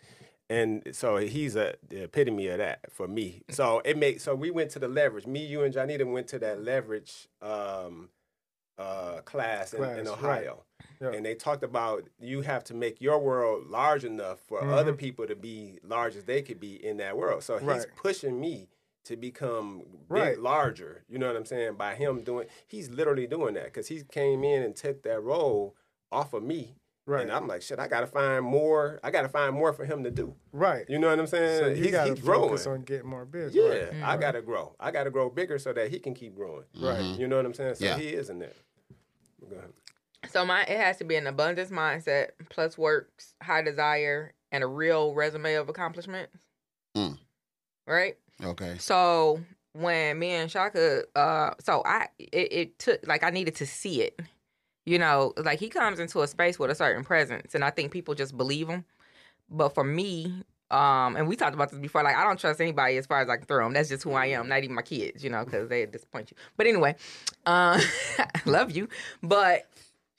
[0.50, 3.42] And so he's a the epitome of that for me.
[3.48, 5.26] So it made so we went to the leverage.
[5.26, 8.10] Me, you, and Janita went to that leverage um,
[8.78, 10.64] uh, class, in, in Ohio.
[10.80, 10.88] right.
[11.00, 11.12] Yeah.
[11.16, 14.72] And they talked about you have to make your world large enough for Mm-hmm.
[14.74, 17.42] other people to be large as they could be in that world.
[17.42, 17.86] So he's Right.
[17.96, 18.68] pushing me
[19.04, 20.38] to become big, Right.
[20.38, 21.04] larger.
[21.08, 21.74] You know what I'm saying?
[21.74, 25.74] By him doing, he's literally doing that because he came in and took that role
[26.12, 26.76] off of me.
[27.04, 27.22] Right.
[27.22, 29.00] And I'm like, shit, I gotta find more.
[29.02, 30.34] I gotta find more for him to do.
[30.52, 30.84] Right.
[30.88, 31.58] You know what I'm saying?
[31.58, 32.48] So you he's, got to he's growing.
[32.50, 33.54] focus on getting more business.
[33.56, 34.08] yeah, Right.
[34.14, 34.76] I gotta grow.
[34.78, 36.64] I gotta grow bigger so that he can keep growing.
[36.80, 37.00] Right.
[37.18, 37.74] You know what I'm saying?
[37.76, 37.98] So Yeah.
[37.98, 38.52] he is in there.
[39.50, 39.72] Go ahead.
[40.30, 44.66] So my it has to be an abundance mindset plus works, high desire, and a
[44.68, 46.36] real resume of accomplishments.
[46.96, 47.18] Mm.
[47.86, 48.16] Right.
[48.44, 48.76] Okay.
[48.78, 49.40] So
[49.72, 54.02] when me and Shaka, uh, so I it, it took like I needed to see
[54.02, 54.20] it.
[54.84, 57.92] You know, like he comes into a space with a certain presence, and I think
[57.92, 58.84] people just believe him.
[59.48, 62.96] But for me, um, and we talked about this before, like I don't trust anybody
[62.96, 63.74] as far as I can throw them.
[63.74, 64.48] That's just who I am.
[64.48, 66.36] Not even my kids, you know, because they disappoint you.
[66.56, 66.96] But anyway,
[67.46, 67.78] uh,
[68.18, 68.88] I love you,
[69.22, 69.68] but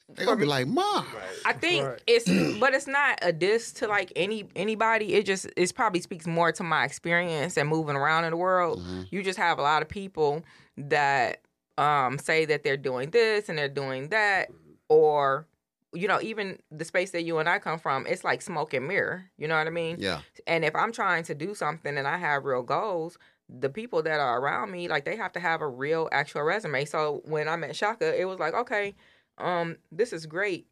[0.08, 1.06] They're gonna be like, Mom.
[1.44, 2.00] I think Right.
[2.06, 5.14] it's, but it's not a diss to like any anybody.
[5.14, 8.82] It just it probably speaks more to my experience and moving around in the world.
[9.10, 10.42] You just have a lot of people
[10.78, 11.40] that
[11.78, 14.50] um say that they're doing this and they're doing that,
[14.88, 15.46] or
[15.92, 18.88] you know, even the space that you and I come from, it's like smoke and
[18.88, 19.30] mirror.
[19.38, 19.96] You know what I mean?
[20.00, 20.22] Yeah.
[20.46, 23.16] And if I'm trying to do something and I have real goals,
[23.48, 26.84] the people that are around me, like they have to have a real actual resume.
[26.84, 28.96] So when I met Shaka, it was like, okay,
[29.38, 30.66] um, this is great.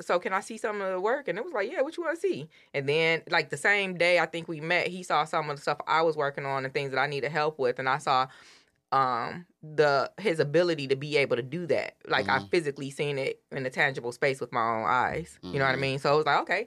[0.00, 1.28] so can I see some of the work?
[1.28, 2.48] And it was like, yeah, what you want to see?
[2.74, 5.62] And then like the same day I think we met, he saw some of the
[5.62, 8.26] stuff I was working on and things that I needed help with, and I saw
[8.92, 12.50] um the his ability to be able to do that like i Mhm.
[12.50, 15.76] physically seen it in a tangible space with my own eyes you know what i
[15.76, 15.80] Mhm.
[15.80, 16.66] mean so it was like okay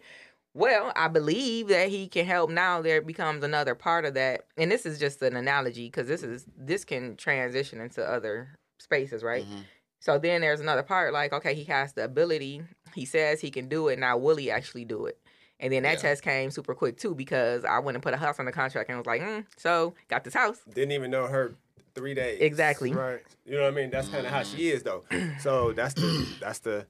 [0.54, 4.72] well i believe that he can help now there becomes another part of that and
[4.72, 9.46] this is just an analogy because this is this can transition into other spaces right
[9.48, 9.64] Mhm.
[10.00, 12.62] so then there's another part like, okay, he has the ability.
[12.94, 13.98] He says he can do it.
[13.98, 15.18] Now, will he actually do it?
[15.62, 16.02] And then that Yeah.
[16.02, 18.90] test came super quick too because I went and put a house on the contract
[18.90, 20.60] and was like, mm, so got this house.
[20.74, 21.56] Didn't even know her
[21.96, 22.40] three days.
[22.42, 22.92] Exactly.
[22.94, 23.22] Right.
[23.46, 23.90] You know what I mean?
[23.90, 25.04] That's kind of how she is though.
[25.40, 26.86] So that's the that's the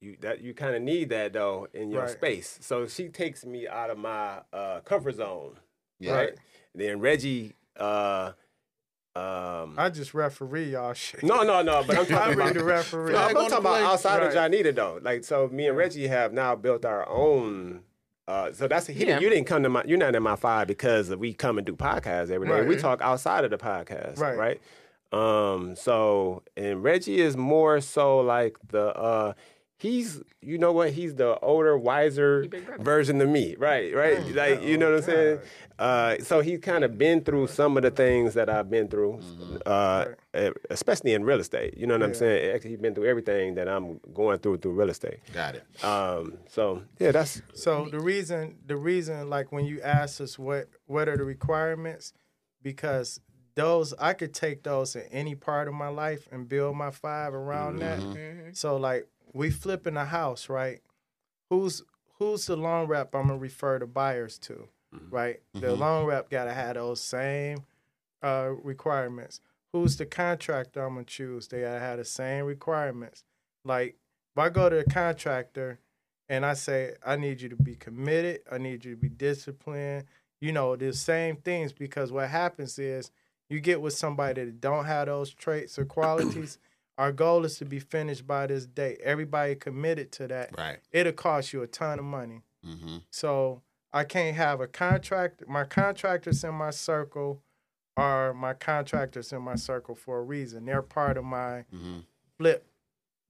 [0.00, 2.10] you that you kind of need that though in your Right.
[2.10, 2.58] space.
[2.62, 5.56] So she takes me out of my uh, comfort zone,
[6.00, 6.12] Yeah.
[6.14, 6.34] right?
[6.74, 7.54] then Reggie.
[7.76, 8.32] Uh,
[9.16, 11.24] um, I just referee y'all shit.
[11.24, 11.82] no, no, no.
[11.84, 13.12] But I'm I talking about the referee.
[13.12, 13.82] No, I'm Yeah, go talking about play.
[13.82, 14.98] outside of Janita though.
[15.02, 17.82] Like so, me and Reggie have now built our own.
[18.28, 19.18] Uh, so that's he, Yeah.
[19.20, 21.74] you didn't come to my you're not in my five because we come and do
[21.74, 22.62] podcasts every day.
[22.66, 24.36] We talk outside of the podcast, Right.
[24.36, 24.60] right?
[25.12, 29.32] Um, so and Reggie is more so like the uh,
[29.78, 32.82] he's you know what he's the older, wiser He big brother.
[32.82, 33.94] version of me, right?
[33.94, 34.18] Right?
[34.20, 35.38] Oh, like you know what I'm saying.
[35.78, 39.20] Uh, so he's kind of been through some of the things that I've been through,
[39.64, 41.76] uh, eh, especially in real estate.
[41.76, 42.52] You know what I'm saying?
[42.52, 45.20] Actually, he's been through everything that I'm going through through real estate.
[45.32, 45.84] Got it.
[45.84, 50.68] Um, so yeah, that's So the reason, the reason, like when you ask us what
[50.86, 52.12] what are the requirements,
[52.62, 53.20] because
[53.54, 57.34] those I could take those in any part of my life and build my five
[57.34, 57.98] around that.
[58.00, 58.56] Mhm.
[58.56, 60.80] So like we flipping a house, right?
[61.50, 61.82] Who's
[62.18, 64.68] who's the loan rep I'm gonna refer the buyers to,
[65.10, 65.40] right?
[65.54, 65.78] The Mhm.
[65.78, 67.64] loan rep gotta have those same
[68.22, 69.40] uh, requirements.
[69.72, 71.46] Who's the contractor I'm gonna choose?
[71.48, 73.22] They gotta have the same requirements.
[73.64, 73.96] Like
[74.34, 75.78] if I go to a contractor
[76.28, 80.06] and I say I need you to be committed, I need you to be disciplined,
[80.40, 83.10] you know, the same things because what happens is
[83.48, 86.58] you get with somebody that don't have those traits or qualities.
[86.98, 88.98] Our goal is to be finished by this date.
[89.04, 90.50] Everybody committed to that.
[90.58, 90.78] Right.
[90.92, 92.42] It'll cost you a ton of money.
[92.66, 92.96] Mm-hmm.
[93.10, 95.44] So I can't have a contract.
[95.48, 97.40] My contractors in my circle
[97.96, 100.66] are my contractors in my circle for a reason.
[100.66, 102.00] They're part of my Mm-hmm.
[102.36, 102.66] flip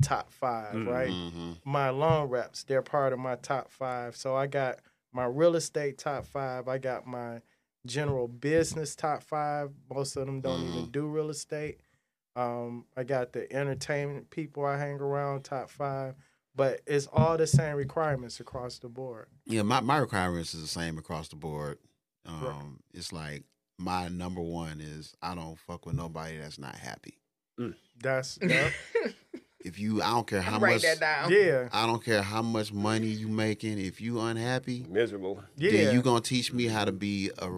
[0.03, 0.87] top 5 Mhm.
[0.89, 1.11] right?
[1.11, 1.53] Mm-hmm.
[1.65, 4.17] My loan reps, they're part of my top five.
[4.17, 4.79] So I got
[5.13, 6.69] my real estate top five.
[6.69, 7.41] I got my
[7.85, 9.73] general business top five.
[9.93, 10.93] Most of them don't even Mhm.
[10.93, 11.81] do real estate.
[12.39, 16.15] Um, I got the entertainment people I hang around top five.
[16.55, 19.27] But it's all the same requirements across the board.
[19.47, 21.79] Yeah, my, my requirements is the same across the board.
[22.27, 22.65] Um, Right.
[22.95, 23.45] It's like
[23.79, 27.19] my number one is I don't fuck with nobody that's not happy.
[28.03, 28.71] That's yeah.
[29.65, 31.31] If you, I don't care how Write much.
[31.31, 31.69] yeah.
[31.73, 33.79] I don't care how much money you making.
[33.79, 35.43] If you unhappy, miserable.
[35.57, 35.71] Yeah.
[35.73, 37.51] then you gonna teach me how to be a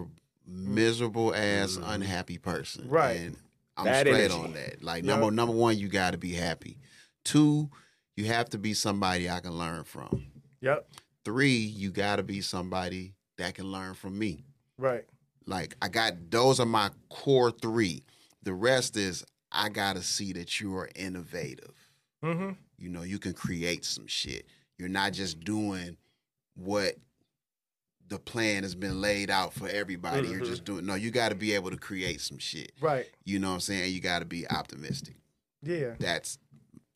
[0.47, 1.93] miserable ass Mhm.
[1.95, 2.87] unhappy person.
[2.89, 3.19] Right.
[3.19, 3.37] And
[3.77, 4.33] I'm Bad straight energy.
[4.39, 4.83] on that.
[4.83, 5.19] Like Yup.
[5.19, 6.77] number number one, you got to be happy.
[7.23, 7.69] Two,
[8.15, 10.27] you have to be somebody I can learn from.
[10.61, 10.87] Yep.
[11.23, 14.43] Three, you got to be somebody that can learn from me.
[14.77, 15.05] Right.
[15.45, 18.03] Like I got those are my core three.
[18.43, 21.73] The rest is I gotta see that you are innovative.
[22.23, 22.51] Mm-hmm.
[22.77, 24.45] You know, you can create some shit.
[24.77, 25.97] You're not just doing
[26.55, 26.95] what
[28.11, 30.27] the plan has been laid out for everybody.
[30.27, 30.45] You're Mhm.
[30.45, 32.73] just doing no, you gotta be able to create some shit.
[32.81, 33.05] Right.
[33.23, 33.93] You know what I'm saying?
[33.93, 35.15] You gotta be optimistic.
[35.63, 35.95] Yeah.
[35.97, 36.37] That's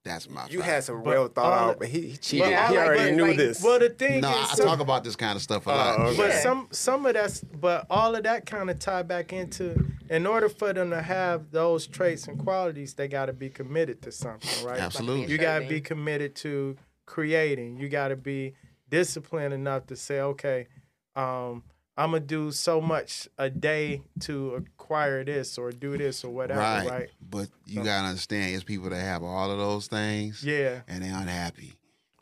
[0.03, 0.69] that's my You five.
[0.69, 2.49] had some But well thought all- out, but he, he cheated.
[2.49, 3.63] Yeah, he like already that, knew like- this.
[3.63, 5.99] Well, the thing No, is, I some- talk about this kind of stuff a lot.
[5.99, 6.17] Oh, okay.
[6.17, 6.41] But Yeah.
[6.43, 10.49] some some of that's but all of that kind of tie back into in order
[10.49, 14.65] for them to have those traits and qualities, they got to be committed to something,
[14.65, 14.79] right?
[14.81, 15.31] Absolutely.
[15.31, 16.75] You got to be committed to
[17.07, 17.77] creating.
[17.77, 18.53] You got to be
[18.89, 20.67] disciplined enough to say, okay,
[21.15, 21.63] um,
[21.97, 26.59] I'm gonna do so much a day to acquire this or do this or whatever,
[26.59, 26.89] right.
[26.89, 27.09] right?
[27.21, 30.81] But you So- gotta understand, it's people that have all of those things Yeah.
[30.89, 31.73] and they're unhappy.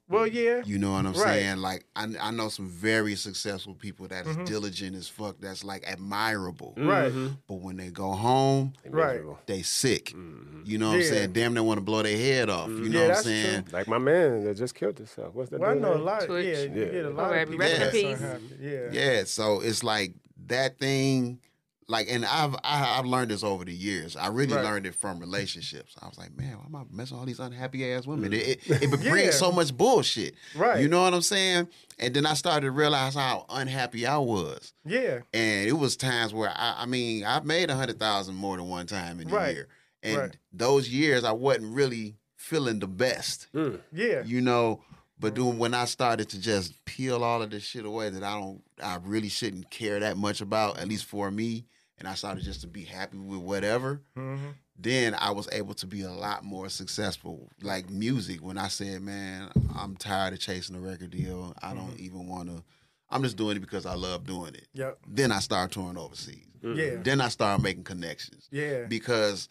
[0.09, 0.61] Well, yeah.
[0.65, 1.39] You know what I'm Right.
[1.39, 1.57] saying?
[1.57, 4.45] Like I, I know some very successful people that is Mhm.
[4.45, 5.37] diligent as fuck.
[5.39, 6.73] That's like admirable.
[6.77, 7.11] Right.
[7.11, 7.37] Mhm.
[7.47, 9.21] But when they go home, They Right.
[9.47, 10.11] they sick.
[10.13, 10.65] Mhm.
[10.67, 11.31] You know what I'm saying?
[11.31, 12.69] Damn, they want to blow their head off.
[12.69, 12.79] You Mhm.
[12.79, 13.67] know Yeah, what I'm that's saying?
[13.71, 15.33] Like my man that just killed himself.
[15.33, 15.59] What's that?
[15.61, 16.21] Well, I dude's know a lot.
[16.25, 16.45] Twitch.
[16.45, 16.91] Yeah, you Yeah.
[16.91, 18.19] get a lot Oh, of people rest in peace.
[18.61, 18.79] Yeah.
[18.91, 19.23] Yeah.
[19.23, 20.13] So it's like
[20.47, 21.39] that thing.
[21.87, 24.15] Like, and I've I, I've learned this over the years.
[24.15, 24.63] I really Right.
[24.63, 25.95] learned it from relationships.
[26.01, 28.31] I was like, man, why am I messing with all these unhappy ass women?
[28.33, 30.35] It, it, it brings so much bullshit.
[30.55, 30.81] Right.
[30.81, 31.67] You know what I'm saying?
[31.99, 34.73] And then I started to realize how unhappy I was.
[34.85, 35.19] Yeah.
[35.33, 38.67] And it was times where I, I mean, I've made a hundred thousand more than
[38.69, 39.55] one time in a Right.
[39.55, 39.67] year.
[40.01, 40.37] And Right.
[40.51, 43.79] those years I wasn't really feeling the best, Mm.
[43.93, 44.23] Yeah.
[44.25, 44.81] you know.
[45.23, 48.39] But then when I started to just peel all of this shit away that I
[48.39, 51.65] don't, I really shouldn't care that much about, at least for me,
[51.97, 54.47] and I started just to be happy with whatever, Mm-hmm.
[54.77, 57.49] then I was able to be a lot more successful.
[57.61, 61.55] Like music, when I said, man, I'm tired of chasing a record deal.
[61.61, 62.63] I don't even want to.
[63.09, 64.67] I'm just doing it because I love doing it.
[64.73, 64.97] Yep.
[65.07, 66.47] Then I started touring overseas.
[66.63, 66.95] Yeah.
[67.03, 68.85] Then I started making connections Yeah.
[68.89, 69.49] because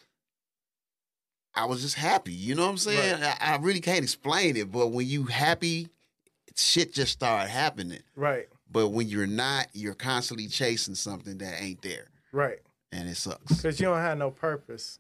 [1.54, 2.32] I was just happy.
[2.32, 3.22] You know what I'm saying?
[3.22, 5.88] I, I really can't explain it, but when you happy,
[6.56, 8.00] shit just start happening.
[8.16, 8.48] Right.
[8.70, 12.58] But when you're not, you're constantly chasing something that ain't there, Right.
[12.90, 13.56] and it sucks.
[13.56, 14.98] Because you don't have no purpose.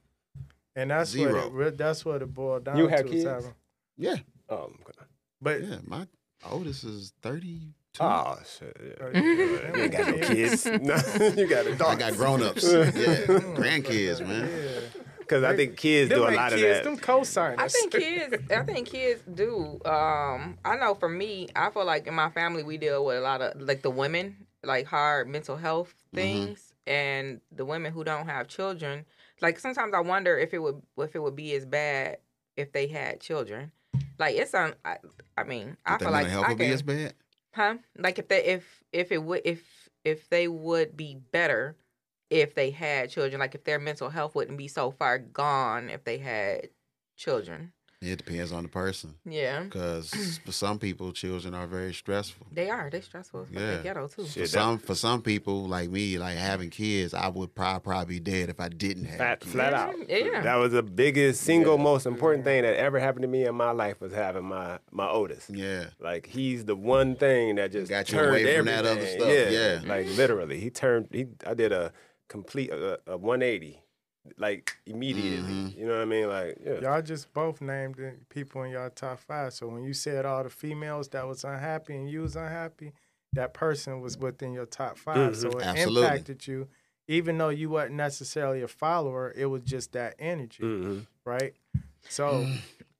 [0.76, 1.34] And that's Zero.
[1.34, 2.90] what it, re- that's what it boiled down You to.
[2.96, 3.24] have is kids?
[3.24, 3.54] having-
[3.96, 4.16] Yeah,
[4.50, 5.06] Oh, okay.
[5.40, 5.76] But yeah.
[5.86, 6.06] My
[6.50, 7.66] oldest is 32.
[8.00, 8.76] oh shit.
[9.00, 9.76] Yeah.
[9.76, 10.66] You got no kids.
[10.66, 10.74] No,
[11.36, 11.98] you got a I dog.
[11.98, 12.62] got grown ups.
[12.72, 14.48] yeah, grandkids, man.
[14.48, 14.80] Yeah.
[15.32, 16.84] Because I think kids do a ain't lot of that.
[16.84, 17.58] Them co-signers.
[17.58, 18.34] I think kids.
[18.50, 19.80] I think kids do.
[19.84, 23.20] Um, I know for me, I feel like in my family we deal with a
[23.20, 28.26] lot of like the women, like hard mental health things, and the women who don't
[28.26, 29.06] have children.
[29.40, 32.18] Like sometimes I wonder if it would if it would be as bad
[32.56, 33.72] if they had children.
[34.18, 34.74] Like it's on.
[34.84, 34.98] I,
[35.38, 37.14] I mean, I feel like health I would be as bad.
[37.52, 37.76] huh?
[37.96, 39.62] Like if they if if it would if
[40.04, 41.76] if they would be better
[42.32, 43.38] if they had children.
[43.40, 46.68] Like if their mental health wouldn't be so far gone if they had
[47.16, 47.72] children.
[48.04, 49.14] It depends on the person.
[49.24, 49.62] Yeah.
[49.62, 50.10] Because
[50.44, 52.48] for some people, children are very stressful.
[52.50, 52.90] They are.
[52.90, 53.46] They're stressful.
[53.52, 53.60] Yeah.
[53.60, 53.76] Yeah.
[53.76, 54.24] They ghetto too.
[54.24, 58.14] For that- some, for some people like me, like having kids, I would probably probably
[58.16, 59.52] be dead if I didn't have Fat, kids.
[59.52, 59.94] flat out.
[60.08, 60.40] Yeah.
[60.42, 63.70] That was the biggest, single most important thing that ever happened to me in my
[63.70, 65.50] life was having my my oldest.
[65.50, 68.84] Yeah, Like he's the one thing that just Got you turned away from everything.
[68.84, 69.80] that other stuff, Yeah, yeah.
[69.86, 71.06] like literally, he turned.
[71.12, 71.92] He I did a
[72.28, 73.82] complete a, a 180,
[74.38, 75.52] like immediately.
[75.52, 75.76] Mhm.
[75.76, 76.28] You know what I mean?
[76.28, 77.96] Like yeah, Y'all just both named
[78.28, 79.52] people in y'all top five.
[79.52, 82.92] So when you said all the females that was unhappy and you was unhappy,
[83.34, 86.02] that person was within your top 5 So it Absolutely.
[86.02, 86.68] impacted you,
[87.08, 89.32] even though you wasn't necessarily a follower.
[89.36, 91.54] It was just that energy, hmm right?
[92.08, 92.46] So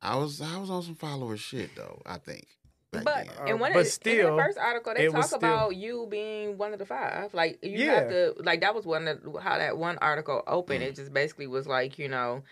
[0.00, 2.00] I was I was on some follower shit though.
[2.06, 2.46] I think.
[2.92, 3.46] Back But then.
[3.46, 5.38] and Uh, when but it, in still, the first article, they it was talk still-
[5.38, 7.32] about you being one of the five.
[7.34, 7.94] Like you Yeah.
[8.00, 10.82] have to like that was one of how that one article opened.
[10.82, 10.86] Mm.
[10.88, 12.42] It just basically was like you know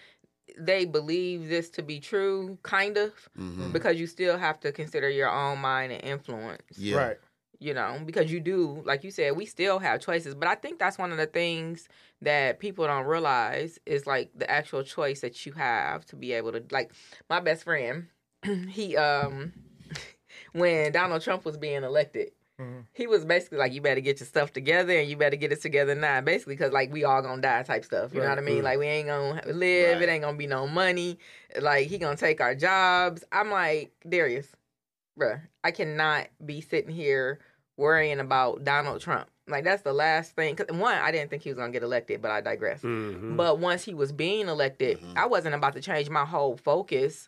[0.59, 3.72] they believe this to be true, kind of, Mhm.
[3.72, 6.76] because you still have to consider your own mind and influence.
[6.76, 7.18] yeah, right,
[7.61, 10.34] you know, because you do, like you said, we still have choices.
[10.34, 11.88] But I think that's one of the things
[12.22, 16.51] that people don't realize is like the actual choice that you have to be able
[16.51, 16.91] to, like,
[17.28, 18.09] my best friend,
[18.70, 19.53] he, um,
[20.53, 22.84] when Donald Trump was being elected, Mhm.
[22.92, 25.62] he was basically like, you better get your stuff together and you better get it
[25.62, 26.20] together now.
[26.20, 28.12] Basically, because like we all gonna die type stuff.
[28.12, 28.62] You know what I mean?
[28.62, 29.94] Like we ain't gonna live.
[30.01, 30.03] Right.
[30.03, 31.18] It ain't gonna be no money.
[31.59, 33.24] Like he gonna take our jobs.
[33.32, 34.48] I'm like Darius,
[35.18, 35.40] bruh.
[35.64, 37.38] I cannot be sitting here
[37.78, 39.28] worrying about Donald Trump.
[39.48, 40.55] Like that's the last thing.
[40.55, 42.82] Cause one, I didn't think he was gonna get elected, but I digress.
[42.82, 45.16] hmm But once he was being elected, Mhm.
[45.16, 47.26] I wasn't about to change my whole focus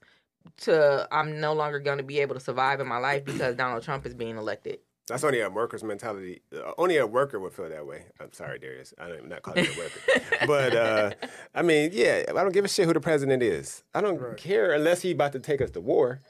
[0.59, 3.83] to I'm no longer going to be able to survive in my life because Donald
[3.83, 4.79] Trump is being elected.
[5.09, 6.43] That's only a worker's mentality.
[6.55, 8.05] Uh, only a worker would feel that way.
[8.21, 8.95] I'm sorry, Darius.
[8.99, 10.01] I'm not calling you a worker.
[10.47, 11.11] but uh,
[11.55, 13.83] I mean, yeah, I don't give a shit who the president is.
[13.95, 14.37] I don't Right.
[14.37, 16.21] care unless he about to take us to war.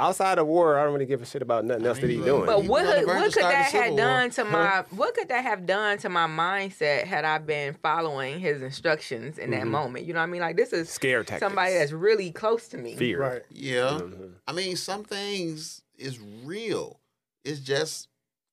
[0.00, 2.46] Outside of war, I don't really give a shit about nothing else that he's doing.
[2.46, 5.66] But what was could, what could that have done to my what could that have
[5.66, 10.06] done to my mindset had I been following his instructions in that moment?
[10.06, 10.40] You know what I mean?
[10.40, 11.40] Like this is Scare tactics.
[11.46, 12.96] somebody that's really close to me.
[12.96, 13.20] fear.
[13.20, 13.42] right.
[13.50, 13.98] yeah.
[14.00, 14.32] Mhm.
[14.48, 16.98] I mean, some things is real.
[17.44, 18.08] It's just,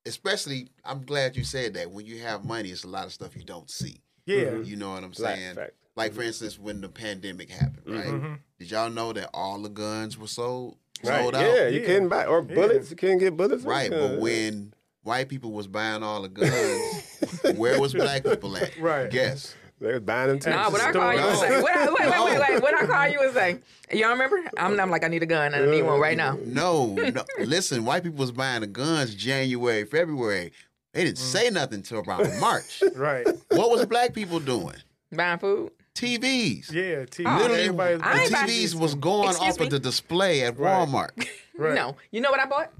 [0.05, 0.69] especially.
[0.85, 1.91] I'm glad you said that.
[1.91, 4.01] When you have money, it's a lot of stuff you don't see.
[4.25, 4.45] Yeah.
[4.45, 4.65] Mhm.
[4.65, 5.55] You know what I'm saying?
[5.55, 5.73] fact.
[5.95, 8.05] Like for instance, when the pandemic happened, right?
[8.05, 8.39] Mhm.
[8.59, 11.21] Did y'all know that all the guns were sold Right.
[11.21, 11.85] sold Yeah, you Yeah.
[11.85, 12.55] couldn't buy or Yeah.
[12.55, 12.89] bullets.
[12.89, 13.63] You couldn't get bullets.
[13.63, 14.73] Right, but when
[15.03, 18.77] white people was buying all the guns, where was black people at?
[18.79, 19.09] Right.
[19.09, 19.55] Guess.
[19.79, 20.49] they was buying them too.
[20.49, 21.29] Nah, what I call you No.
[21.29, 21.61] and say?
[21.61, 22.63] What I, wait, wait, wait, wait.
[22.63, 23.59] What I call you and say?
[23.91, 24.37] Y'all remember?
[24.57, 25.53] I'm, I'm like, I need a gun.
[25.53, 26.37] I need one right now.
[26.45, 27.23] No, no.
[27.39, 30.51] Listen, white people was buying the guns January, February.
[30.93, 31.21] They didn't mm.
[31.21, 32.81] say nothing till around March.
[32.95, 33.27] Right.
[33.51, 34.75] What was black people doing?
[35.11, 35.71] Buying food.
[35.99, 36.71] TVs.
[36.71, 37.05] Yeah.
[37.05, 37.25] TV.
[37.27, 37.67] Oh, Literally,
[37.97, 39.65] the I ain't buy- TVs was going Excuse off me?
[39.65, 40.87] of the display at Right.
[40.87, 41.27] Walmart.
[41.59, 41.73] Right.
[41.73, 42.71] No, you know what I bought?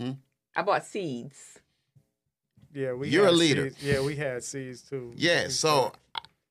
[0.00, 0.10] Hmm?
[0.56, 1.60] I bought seeds.
[2.72, 3.08] Yeah, we.
[3.08, 3.70] You're a leader.
[3.70, 3.82] Seeds.
[3.84, 5.12] Yeah, we had seeds too.
[5.16, 5.92] Yeah, We- so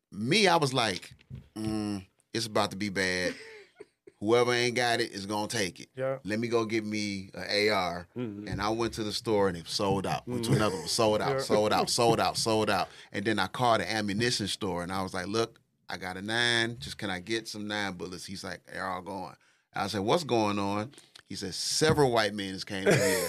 [0.09, 1.13] me, I was like,
[1.57, 3.33] mm, it's about to be bad.
[4.21, 5.89] Whoever ain't got it is gonna take it.
[5.97, 6.19] Yeah.
[6.23, 8.07] Let me go get me an AR.
[8.17, 8.49] Mhm.
[8.49, 10.25] And I went to the store and it sold out.
[10.25, 11.39] Went to another one, sold out, Yeah.
[11.39, 12.87] sold out, sold out, sold out.
[13.11, 15.59] And then I called an ammunition store and I was like, look,
[15.93, 16.77] I got a nine.
[16.79, 18.25] Just can I get some nine bullets?
[18.25, 19.35] He's like, they're all going.
[19.75, 20.91] I said, what's going on?
[21.29, 23.27] He said several white men came in here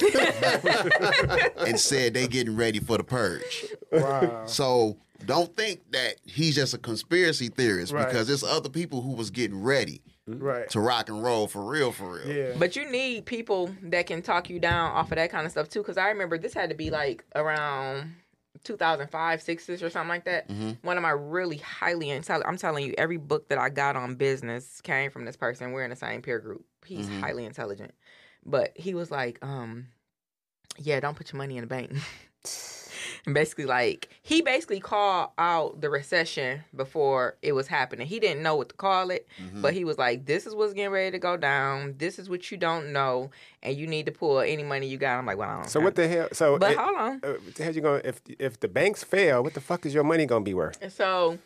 [1.58, 3.66] and said they getting ready for the purge.
[3.92, 4.44] Wow.
[4.46, 8.06] So don't think that he's just a conspiracy theorist Right.
[8.06, 10.68] because there's other people who was getting ready right.
[10.70, 12.28] to rock and roll for real, for real.
[12.28, 12.52] Yeah.
[12.58, 15.68] But you need people that can talk you down off of that kind of stuff
[15.68, 15.80] too.
[15.80, 18.14] Because I remember this had to be like around
[18.64, 20.48] 2005, six or something like that.
[20.48, 20.78] Mhm.
[20.82, 22.48] One of my really highly intelligent.
[22.48, 25.72] I'm telling you, every book that I got on business came from this person.
[25.72, 26.64] We're in the same peer group.
[26.84, 27.20] He's Mhm.
[27.20, 27.94] highly intelligent,
[28.44, 29.88] but he was like, um,
[30.78, 31.92] "Yeah, don't put your money in the bank."
[33.26, 38.06] And basically, like he basically called out the recession before it was happening.
[38.06, 39.62] He didn't know what to call it, Mhm.
[39.62, 41.94] but he was like, "This is what's getting ready to go down.
[41.96, 43.30] This is what you don't know,
[43.62, 45.80] and you need to pull any money you got." I'm like, "Well, I don't." So
[45.80, 46.28] care." what the hell?
[46.32, 47.20] So But it- hold on.
[47.24, 49.42] uh, hell you going if if the banks fail?
[49.42, 50.76] What the fuck is your money gonna be worth?
[50.82, 51.38] And so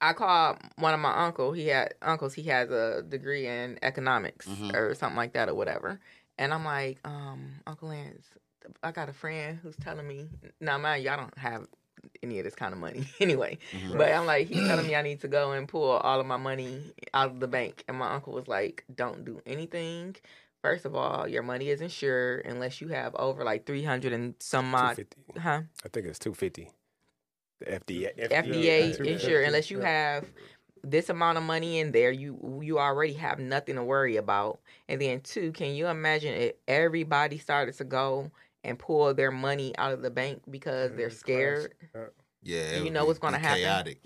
[0.00, 1.52] I called one of my uncle.
[1.52, 2.32] He had uncles.
[2.34, 4.74] He has a degree in economics Mhm.
[4.74, 6.00] or something like that or whatever.
[6.38, 8.28] And I'm like, um, Uncle Lance,
[8.82, 10.28] I got a friend who's telling me.
[10.60, 11.66] Now, mind you, I don't have
[12.22, 13.58] any of this kind of money anyway.
[13.72, 13.98] Mhm.
[13.98, 16.36] But I'm like, he's telling me I need to go and pull all of my
[16.36, 16.80] money
[17.14, 17.84] out of the bank.
[17.88, 20.16] And my uncle was like, don't do anything.
[20.62, 24.74] First of all, your money is insured unless you have over like 300 and some
[24.74, 24.98] odd,
[25.38, 25.62] huh?
[25.84, 26.70] I think it's two fifty.
[27.60, 28.28] The FDA.
[28.28, 30.24] FDA two insured unless you have
[30.84, 34.60] this amount of money in there, you you already have nothing to worry about.
[34.88, 38.30] And then two, can you imagine if everybody started to go
[38.64, 41.74] and pull their money out of the bank because they're scared?
[42.42, 43.62] Yeah, you know be- what's gonna happen?
[43.62, 44.00] Chaotic.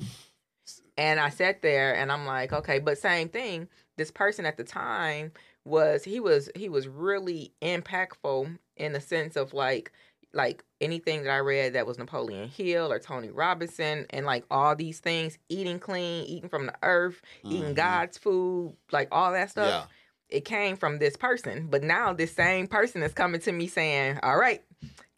[0.96, 3.68] And I sat there and I'm like, okay, but same thing.
[3.96, 5.32] This person at the time
[5.64, 9.92] was he was he was really impactful in the sense of like
[10.34, 14.74] like anything that I read that was Napoleon Hill or Tony Robinson and like all
[14.74, 17.76] these things, eating clean, eating from the earth, eating Mhm.
[17.76, 19.68] God's food, like all that stuff.
[19.68, 19.84] Yeah.
[20.32, 21.68] It came from this person.
[21.70, 24.62] But now this same person is coming to me saying, All right,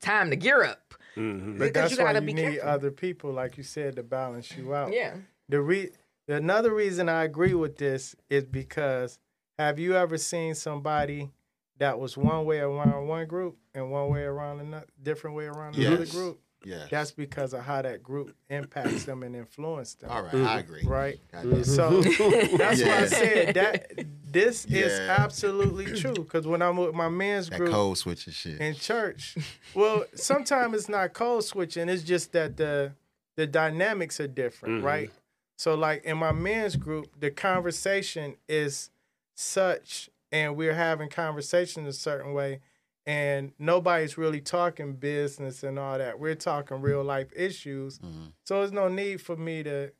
[0.01, 0.95] time to gear up.
[1.17, 1.59] Mm-hmm.
[1.59, 2.69] But Because that's you why gotta you be need careful.
[2.69, 4.93] other people, like you said, to balance you out.
[4.93, 5.15] Yeah.
[5.49, 5.91] The re
[6.27, 9.19] another reason I agree with this is because
[9.59, 11.31] have you ever seen somebody
[11.79, 15.77] that was one way around one group and one way around another different way around
[15.77, 16.11] another Yes.
[16.13, 16.41] group?
[16.67, 16.87] Yeah.
[16.91, 20.11] That's because of how that group impacts them and influences them.
[20.11, 20.35] All right.
[20.35, 20.83] I agree.
[20.85, 21.21] Right.
[21.33, 21.65] Goddamn.
[21.65, 26.15] So that's why I said that this is absolutely true.
[26.15, 28.61] Because when I'm with my men's that group code switching shit.
[28.61, 29.37] in church,
[29.75, 31.89] well, sometimes it's not code switching.
[31.89, 32.93] It's just that the
[33.37, 34.85] the dynamics are different, Mhm.
[34.85, 35.11] right?
[35.57, 38.91] So, like in my men's group, the conversation is
[39.35, 42.61] such, and we're having conversation a certain way,
[43.07, 46.19] and nobody's really talking business and all that.
[46.19, 47.99] We're talking real life issues.
[47.99, 48.33] Mhm.
[48.45, 49.93] So there's no need for me to.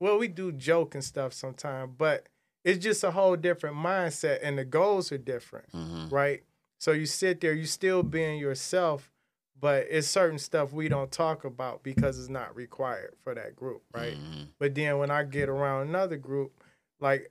[0.00, 2.28] Well, we do joke and stuff sometimes, but
[2.64, 6.10] it's just a whole different mindset, and the goals are different Mhm.
[6.12, 6.42] right?
[6.78, 9.10] So you sit there, you still being yourself,
[9.58, 13.82] but it's certain stuff we don't talk about because it's not required for that group,
[13.94, 14.16] right?
[14.18, 14.48] Mhm.
[14.58, 16.52] But then when I get around another group,
[16.98, 17.30] like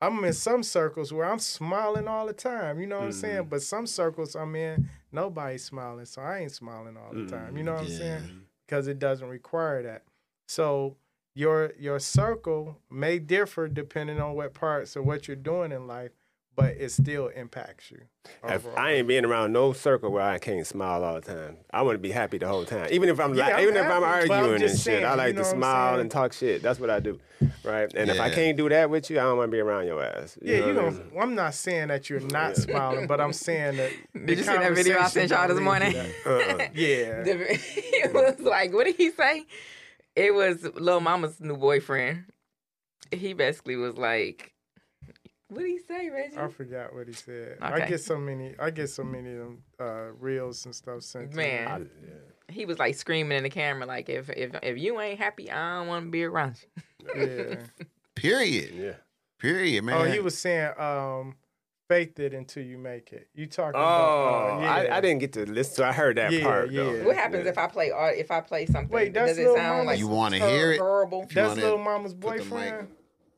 [0.00, 3.40] I'm in some circles where I'm smiling all the time, you know what I'm saying?
[3.42, 3.48] Mm-hmm.
[3.50, 7.56] But some circles I'm in, nobody's smiling, so I ain't smiling all the time.
[7.56, 7.98] You know what I'm mm-hmm.
[7.98, 8.42] saying?
[8.66, 10.04] Because it doesn't require that.
[10.48, 10.96] So
[11.34, 16.12] your your circle may differ depending on what parts or what you're doing in life,
[16.60, 18.00] but it still impacts you.
[18.46, 18.66] If.
[18.76, 21.56] I ain't being around no circle where I can't smile all the time.
[21.72, 23.76] I want to be happy the whole time, even if I'm Yeah, like, I'm even
[23.76, 24.92] if I'm happy, but I'm arguing and just shit.
[24.92, 26.62] saying, I you like know to smile and talk shit.
[26.62, 27.18] That's what I do,
[27.64, 27.90] right?
[27.94, 30.02] And if I can't do that with you, I don't want to be around your
[30.04, 30.36] ass.
[30.42, 31.10] Yeah, you know I mean?
[31.18, 32.54] I'm not saying that you're not Yeah.
[32.54, 33.90] smiling, but I'm saying that.
[34.26, 35.96] Did you see that video I sent y'all this morning?
[35.96, 36.58] Uh-uh.
[36.74, 37.22] Yeah.
[37.22, 39.46] The- it was like, what did he say?
[40.14, 42.24] It was Lil Mama's new boyfriend.
[43.12, 44.52] He basically was like,
[45.50, 46.38] what did he say, Reggie?
[46.38, 47.58] I forgot what he said.
[47.60, 48.54] I get so many.
[48.58, 51.32] I get so many of them uh, reels and stuff sent.
[51.32, 51.42] to me.
[51.44, 51.68] Man.
[51.68, 52.14] I- yeah.
[52.48, 55.78] He was like screaming in the camera, like, if if if you ain't happy, I
[55.78, 56.56] don't want to be around
[57.14, 57.14] you.
[57.14, 57.56] Yeah.
[58.16, 58.70] Period.
[58.74, 58.92] Yeah.
[59.38, 59.94] Period, man.
[60.00, 61.36] Oh, he was saying, um,
[61.88, 64.58] "Faith it until you make it." You talking Oh, about?
[64.58, 64.72] Uh, yeah.
[64.94, 65.76] I, I didn't get to listen.
[65.84, 66.70] to I heard that Yeah, part.
[66.72, 66.82] yeah.
[66.82, 67.04] Though.
[67.06, 68.16] What happens if I play art?
[68.18, 69.82] If I play something, Wait, that's does it sound Mama?
[69.84, 70.80] like You wanna hear it?
[70.80, 71.26] horrible?
[71.32, 72.88] That's Lil Mama's put the mic boyfriend.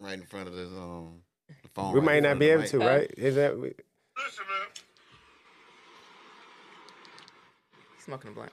[0.00, 1.22] right in front of the um the
[1.75, 1.93] phone.
[1.93, 2.89] We right might not be able the to, mic.
[2.89, 3.11] right?
[3.16, 3.59] Is that?
[3.59, 3.75] we-
[4.16, 4.68] Listen, man.
[7.99, 8.53] Smoking a blunt.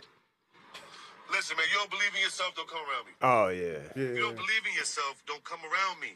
[1.31, 1.65] Listen, man.
[1.71, 3.13] You don't believe in yourself, don't come around me.
[3.21, 3.81] Oh yeah.
[3.95, 6.13] If you don't believe in yourself, don't come around me.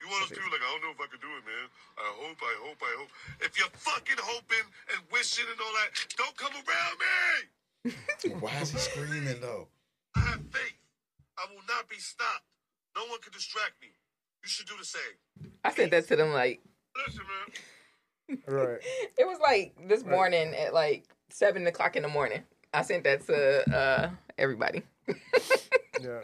[0.00, 1.66] You want us to like, I don't know if I can do it, man.
[1.98, 3.10] I hope, I hope, I hope.
[3.42, 8.38] If you're fucking hoping and wishing and all that, don't come around me.
[8.42, 9.66] Why is he screaming though?
[10.14, 10.78] I have faith.
[11.38, 12.46] I will not be stopped.
[12.94, 13.90] No one can distract me.
[14.42, 15.50] You should do the same.
[15.64, 16.60] I said that to them like,
[17.06, 17.22] Listen,
[18.28, 18.38] man.
[18.46, 18.78] Right.
[19.18, 22.42] It was like this morning at like seven o'clock in the morning.
[22.74, 24.82] I sent that to uh, everybody.
[26.00, 26.20] Yeah.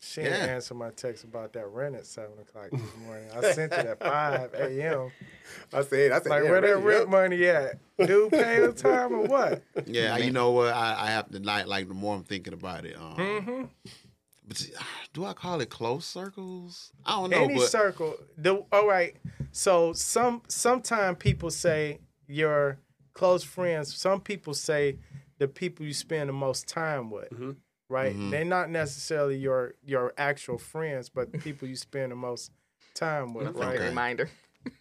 [0.00, 0.54] She didn't Yeah.
[0.54, 3.28] answer my text about that rent at seven o'clock this morning.
[3.36, 5.10] I sent it at five a.m.
[5.72, 7.08] I said, I said, Like yeah, where that rent yep.
[7.08, 7.78] money at?
[8.06, 9.62] Due pay on time or what?
[9.86, 10.72] Yeah, you know what?
[10.74, 12.96] I, I have to like like the more I'm thinking about it.
[12.96, 13.64] Um, Mm-hmm.
[14.52, 14.72] But see,
[15.14, 16.92] do I call it close circles?
[17.06, 17.44] I don't know.
[17.44, 18.16] Any but circle.
[18.36, 19.16] The all right.
[19.52, 22.78] So some sometimes people say your
[23.14, 23.94] close friends.
[23.96, 24.98] Some people say
[25.38, 27.32] the people you spend the most time with.
[27.88, 28.16] Right.
[28.16, 28.30] Mhm.
[28.30, 32.52] They're not necessarily your your actual friends, but the people you spend the most
[32.94, 33.46] time with.
[33.46, 33.78] That's a Right.
[33.78, 34.30] good reminder.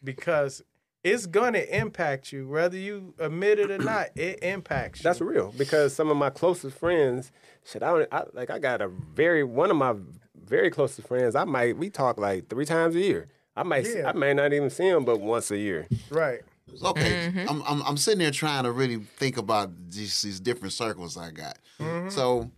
[0.04, 0.62] Because
[1.04, 4.10] it's gonna impact you, whether you admit it or not.
[4.16, 5.04] It impacts you.
[5.04, 7.32] That's real because some of my closest friends,
[7.66, 9.96] shit, I, don't, I like I got a very one of my
[10.36, 11.36] very closest friends.
[11.36, 13.28] I might we talk like three times a year.
[13.56, 14.10] I might Yeah.
[14.10, 15.88] I may not even see him but once a year.
[16.10, 16.42] right.
[16.82, 17.50] Okay, mm-hmm.
[17.50, 21.32] I'm, I'm I'm sitting there trying to really think about these, these different circles I
[21.32, 21.58] got.
[21.80, 22.10] Mm-hmm.
[22.10, 22.50] So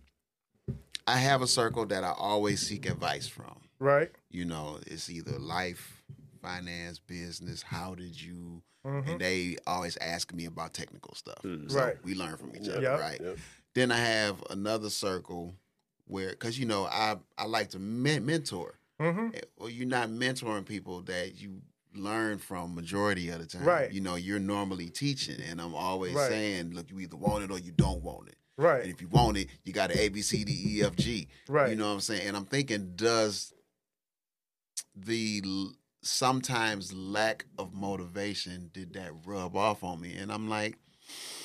[1.06, 3.56] I have a circle that I always seek advice from.
[3.78, 4.10] Right.
[4.30, 6.02] You know, it's either life,
[6.48, 7.62] finance, business.
[7.62, 8.62] How did you?
[8.84, 11.38] And they always ask me about technical stuff.
[11.42, 11.96] So Right.
[12.04, 13.00] we learn from each other, Yep.
[13.00, 13.20] right?
[13.20, 13.38] Yep.
[13.72, 15.54] Then I have another circle
[16.06, 18.78] where, because you know, I I like to men- mentor.
[19.00, 19.34] Mm-hmm.
[19.34, 21.62] Eh, Well, you're not mentoring people that you
[21.94, 23.64] learn from majority of the time.
[23.64, 23.90] Right.
[23.90, 26.28] You know, you're normally teaching, and I'm always Right.
[26.28, 28.36] saying, look, you either want it or you don't want it.
[28.58, 28.82] Right.
[28.82, 31.26] And if you want it, you got to A B C D E F G.
[31.48, 31.70] Right.
[31.70, 32.28] You know what I'm saying?
[32.28, 33.52] And I'm thinking, does
[34.94, 35.72] the l-
[36.04, 40.14] sometimes lack of motivation did that rub off on me?
[40.14, 40.76] And I'm like,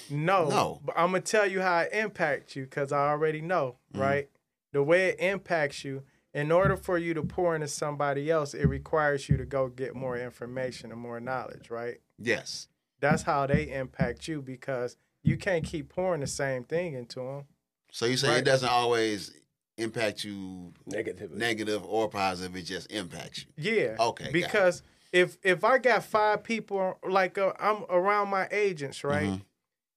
[0.10, 0.48] No.
[0.50, 0.82] No.
[0.86, 4.02] But I'm gonna tell you how it impacts you because I already know, mm-hmm.
[4.02, 4.30] right?
[4.72, 6.04] The way it impacts you,
[6.34, 9.96] in order for you to pour into somebody else, it requires you to go get
[9.96, 11.98] more information and more knowledge, right?
[12.18, 12.68] yes.
[13.02, 17.44] That's how they impact you because you can't keep pouring the same thing into them.
[17.92, 18.38] So you say Right.
[18.40, 19.32] it doesn't always
[19.80, 21.38] impact you Negatively.
[21.38, 23.72] negative or positive; it just impacts you.
[23.74, 23.96] Yeah.
[24.00, 24.34] Okay, got it.
[24.34, 29.28] Because if if I got five people like uh, I'm around my agents, right?
[29.30, 29.42] Mhm.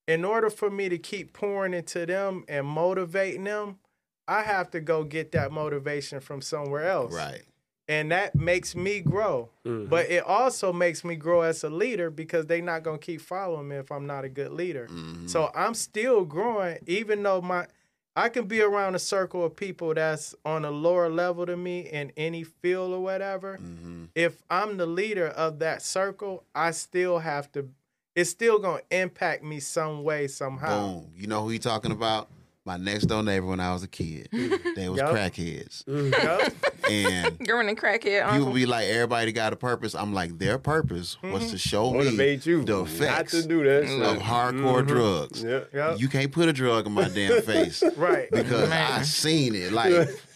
[0.09, 3.79] In order for me to keep pouring into them and motivating them,
[4.27, 7.15] I have to go get that motivation from somewhere else.
[7.15, 7.43] Right.
[7.89, 9.51] And that makes me grow.
[9.65, 9.89] Mhm.
[9.89, 13.69] But it also makes me grow as a leader because they're not gonna keep following
[13.69, 14.89] me if I'm not a good leader.
[14.91, 15.29] Mhm.
[15.29, 17.67] So I'm still growing, even though my
[18.15, 21.81] I can be around a circle of people that's on a lower level than me
[21.81, 23.57] in any field or whatever.
[23.59, 24.09] Mhm.
[24.15, 27.71] If I'm the leader of that circle, I still have to.
[28.15, 30.93] It's still gonna impact me some way somehow.
[30.93, 31.13] Boom.
[31.17, 32.29] You know who you talking about?
[32.65, 34.29] My next door neighbor when I was a kid.
[34.33, 34.75] Mm.
[34.77, 35.11] they was Yup.
[35.13, 35.83] crackheads.
[35.85, 36.53] Mm, yup.
[36.89, 38.23] And You're in a crackhead.
[38.23, 38.53] people Uncle.
[38.53, 39.97] be like, everybody got a purpose.
[39.97, 41.57] I'm like, their purpose was to mm-hmm.
[41.57, 44.01] show me Motivate you the not effects to do that shit.
[44.01, 44.87] of hardcore Mhm.
[44.87, 45.43] drugs.
[45.43, 45.61] Yeah.
[45.75, 46.01] Yup.
[46.01, 48.31] You can't put a drug in my damn face right.
[48.31, 48.93] because Man.
[48.93, 49.73] I seen it.
[49.73, 50.09] Like,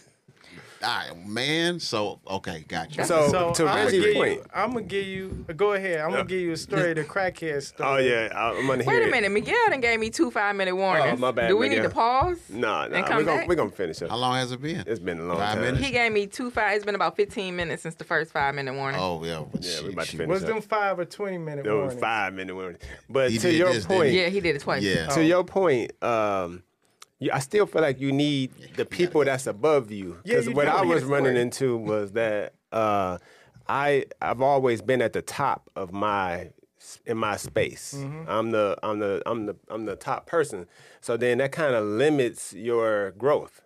[0.83, 1.79] I, man.
[1.79, 3.03] So okay, got you.
[3.03, 4.41] So, So to I'm Reggie's point.
[4.53, 5.45] I'm gonna give you.
[5.55, 5.99] Go ahead.
[6.01, 6.93] I'm gonna give you a story.
[6.93, 7.89] The crackhead story.
[7.89, 9.11] Oh yeah, I- I'm gonna hear Wait a it.
[9.11, 11.13] minute, Miguel done gave me two five minute warnings.
[11.13, 12.37] Oh, my bad, Do we need to pause?
[12.49, 14.09] Nah, And nah, we're gonna we're gonna finish it.
[14.09, 14.83] How long has it been?
[14.87, 15.61] It's been a long Five time.
[15.61, 15.85] minutes?
[15.85, 16.75] He gave me two five.
[16.75, 18.99] It's been about fifteen minutes since the first five minute warning.
[19.01, 20.17] Oh yeah, Yeah, we about to shoot.
[20.17, 20.49] finish Was up.
[20.49, 22.01] them five or twenty minute There was warnings?
[22.01, 22.77] five minute warning.
[23.09, 24.21] But He to your this, point, he?
[24.21, 24.83] Yeah, he did it twice.
[24.83, 25.07] Yeah.
[25.07, 26.63] to your point, um,
[27.19, 30.17] you, I still feel like you need the people that's above you.
[30.23, 30.67] Yeah, Because you what.
[30.67, 33.17] I was running into was that uh,
[33.67, 36.51] I I've always been at the top of my
[37.05, 37.95] in my space.
[37.97, 38.29] Mm-hmm.
[38.29, 40.67] I'm the I'm the I'm the I'm the top person.
[41.01, 43.61] So then that kind of limits your growth.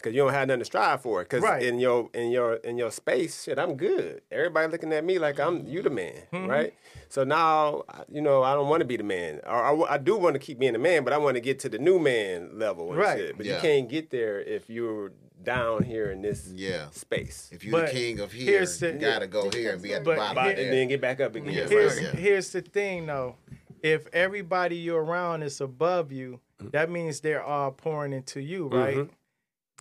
[0.00, 1.24] Cause you don't have nothing to strive for.
[1.24, 1.60] Cause Right.
[1.62, 4.22] in your in your in your space, shit, I'm good.
[4.30, 6.46] Everybody looking at me like I'm you the man, Mm-hmm.
[6.46, 6.74] right?
[7.08, 9.98] So now, you know, I don't want to be the man, or I, w- I
[9.98, 11.98] do want to keep being the man, but I want to get to the new
[11.98, 13.18] man level and Right.
[13.18, 13.36] shit.
[13.36, 13.56] But Yeah.
[13.56, 15.10] you can't get there if you're
[15.42, 16.90] down here in this Yeah.
[16.90, 17.48] space.
[17.52, 19.94] If you're But the king of here, here's the- you gotta go here and be
[19.94, 20.44] at the But bottom.
[20.44, 21.52] Here- and then get back up again.
[21.52, 21.70] Yeah, right?
[21.70, 22.10] here's yeah.
[22.10, 23.34] here's the thing though.
[23.82, 28.96] If everybody you're around is above you, that means they're all pouring into you, right?
[28.96, 29.08] Mhm.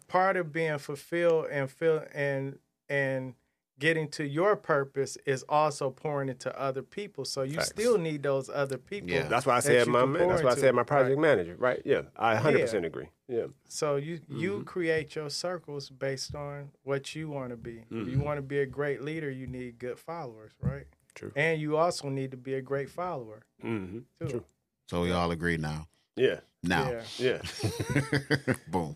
[0.08, 3.34] Part of being fulfilled and feel and and
[3.80, 7.26] getting to your purpose is also pouring into other people.
[7.26, 7.68] So you Facts.
[7.70, 9.10] still need those other people.
[9.10, 9.28] Yeah.
[9.28, 10.30] That's why I said you my man.
[10.30, 11.22] That's why I said my project Right.
[11.22, 11.56] manager.
[11.58, 11.82] Right?
[11.86, 13.10] Yeah, I 100 percent agree.
[13.28, 13.48] Yeah.
[13.68, 14.64] So you you Mm-hmm.
[14.64, 17.84] create your circles based on what you want to be.
[17.92, 20.86] If you want to be a great leader, you need good followers, right?
[21.14, 21.32] True.
[21.36, 24.28] And you also need to be a great follower hmm too.
[24.30, 24.46] True.
[24.90, 25.88] So we all agree now.
[26.16, 26.40] Yeah.
[26.64, 27.42] Now, Yeah.
[27.44, 28.52] Yeah.
[28.68, 28.96] boom.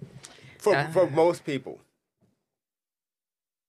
[0.61, 0.91] For Uh.
[0.91, 1.79] for most people.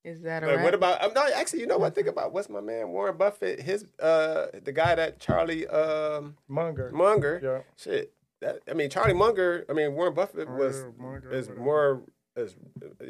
[0.05, 0.64] Is that But alright?
[0.64, 1.03] what about?
[1.03, 1.95] Um, no, actually, you know what?
[1.95, 3.61] Think about what's my man Warren Buffett.
[3.61, 6.90] His uh, the guy that Charlie um Munger.
[6.93, 7.40] Munger.
[7.43, 7.61] Yeah.
[7.76, 8.12] Shit.
[8.40, 9.64] That I mean, Charlie Munger.
[9.68, 11.64] I mean, Warren Buffett was Munger, Munger, is whatever.
[11.64, 12.03] more
[12.36, 12.57] is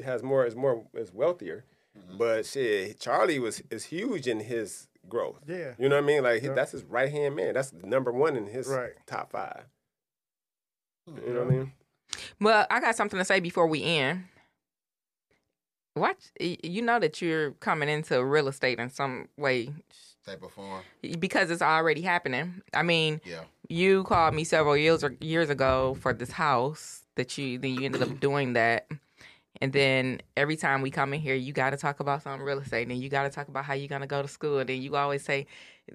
[0.04, 1.64] has more is more is wealthier,
[2.18, 5.40] but shit, Charlie was is huge in his growth.
[5.46, 5.72] Yeah.
[5.78, 6.22] You know what I mean?
[6.22, 6.52] Like he- Yeah.
[6.54, 7.54] that's his right hand man.
[7.54, 8.92] That's number one in his Right.
[9.06, 9.64] top five.
[11.06, 11.72] You know what I mean?
[12.40, 14.24] Well, I got something to say before we end.
[15.94, 19.68] Watch, you know that you're coming into real estate in some way
[20.24, 20.82] Type of form.
[21.18, 22.62] because it's already happening.
[22.72, 23.44] I mean, Yeah.
[23.68, 28.02] you called me several years years ago for this house that you then you ended
[28.02, 28.86] up doing that.
[29.60, 32.58] And then every time we come in here, you got to talk about some real
[32.60, 34.80] estate, and you got to talk about how you're gonna go to school, and then
[34.80, 35.46] you always say,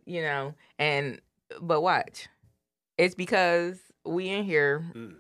[0.06, 1.20] you know, and
[1.60, 2.28] but watch,
[3.00, 5.16] it's because we in here Mm.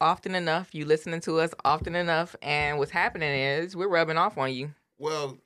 [0.00, 4.36] Often enough, you listening to us often enough, and what's happening is we're rubbing off
[4.38, 4.72] on you.
[4.98, 5.38] Well,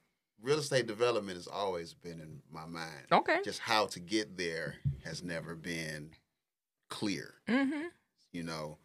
[0.42, 3.06] real estate development has always been in my mind.
[3.12, 3.38] Okay.
[3.44, 6.10] Just how to get there has never been
[6.88, 7.34] clear.
[7.48, 7.88] Mm-hmm.
[8.32, 8.78] You know,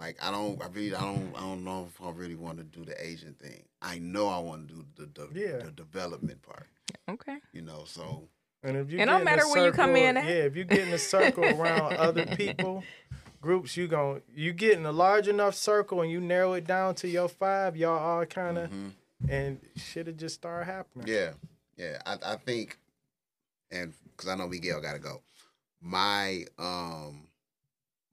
[0.00, 2.64] like I don't, I really, I don't, I don't know if I really want to
[2.64, 3.64] do the agent thing.
[3.80, 5.56] I know I want to do the the, Yeah.
[5.64, 6.66] the development part.
[7.08, 7.38] Okay.
[7.52, 8.28] You know, so
[8.62, 10.24] And if you It get don't in a matter where you come in at.
[10.24, 12.82] Yeah, if you get in a circle around other people,
[13.44, 16.94] groups, you gon' you get in a large enough circle and you narrow it down
[16.96, 18.92] to your five, y'all all kind of, mhm.
[19.28, 21.06] and shit will just start happening.
[21.06, 21.32] yeah,
[21.76, 21.98] yeah.
[22.06, 22.78] I, I think,
[23.70, 25.20] and because I know Miguel got to go.
[25.82, 27.28] My um,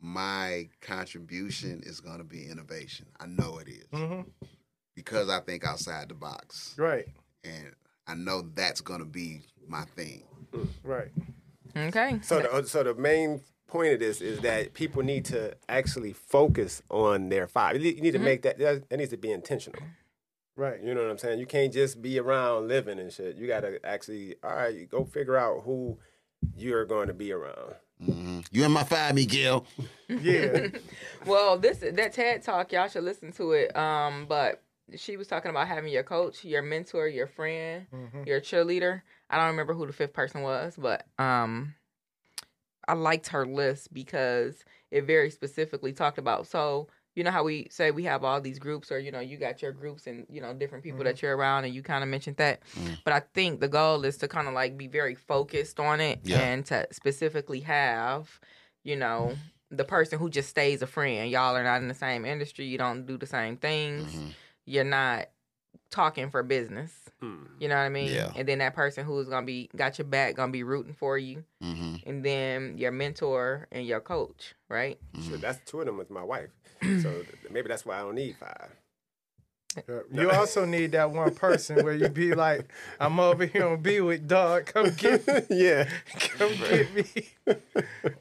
[0.01, 3.05] my contribution is gonna be innovation.
[3.19, 4.21] I know it is hmm
[4.95, 7.07] because I think outside the box, Right,
[7.45, 7.73] and
[8.07, 10.23] I know that's gonna be my thing.
[10.83, 11.11] right.
[11.77, 12.19] Okay.
[12.23, 13.39] So the so the main
[13.71, 17.75] point of this is that people need to actually focus on their five.
[17.77, 19.81] You need- you need to make that that that needs to be intentional.
[20.55, 20.81] Right.
[20.83, 21.39] You know what I'm saying?
[21.39, 23.37] You can't just be around living and shit.
[23.37, 25.97] You gotta actually, all right, go figure out who
[26.55, 27.75] you're going to be around.
[28.03, 29.65] hmm You in my five, Miguel?
[30.09, 30.67] Yeah.
[31.25, 33.75] Well, this that TED talk, y'all should listen to it.
[33.77, 34.61] Um, but
[34.97, 38.25] she was talking about having your coach, your mentor, your friend, Mhm.
[38.27, 39.03] your cheerleader.
[39.29, 41.75] I don't remember who the fifth person was, but um,
[42.87, 46.47] I liked her list because it very specifically talked about.
[46.47, 49.37] So you know how we say we have all these groups, or you know you
[49.37, 52.09] got your groups and you know different people that you're around, and you kind of
[52.09, 52.61] mentioned that.
[52.79, 52.97] Mm.
[53.03, 56.19] But I think the goal is to kind of like be very focused on it
[56.23, 56.39] Yeah.
[56.39, 58.39] and to specifically have,
[58.83, 59.35] you know,
[59.69, 61.29] the person who just stays a friend.
[61.29, 62.65] Y'all are not in the same industry.
[62.65, 64.13] You don't do the same things.
[64.13, 64.33] Mhm.
[64.65, 65.27] You're not
[65.91, 66.91] talking for business.
[67.19, 67.43] Hmm.
[67.59, 68.11] You know what I mean?
[68.11, 68.31] Yeah.
[68.35, 71.43] And then that person who's gonna be got your back, gonna be rooting for you.
[71.61, 74.97] hmm And then your mentor and your coach, right?
[75.21, 76.49] Shit, that's two of them with my wife.
[77.01, 78.71] so maybe that's why I don't need five.
[80.11, 82.67] You also need that one person where you be like,
[82.99, 84.65] I'm over here on Bewick dog.
[84.65, 85.43] Come get me.
[85.49, 85.87] yeah.
[86.37, 87.05] Come get me.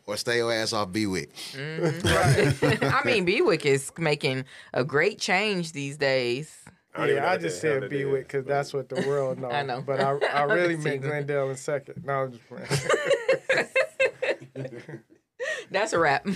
[0.06, 1.32] Or stay your ass off Bewick.
[1.34, 2.92] Mhm.
[2.92, 6.56] I mean, Bewick is making a great change these days.
[7.00, 8.72] I don't even know Yeah, I just said that B is, with because but- that's
[8.74, 9.52] what the world knows.
[9.52, 9.82] I know.
[9.82, 11.02] But I, I really See meant.
[11.02, 12.04] Glendale in second.
[12.04, 12.66] No, I'm just playing.
[15.70, 16.26] That's a wrap.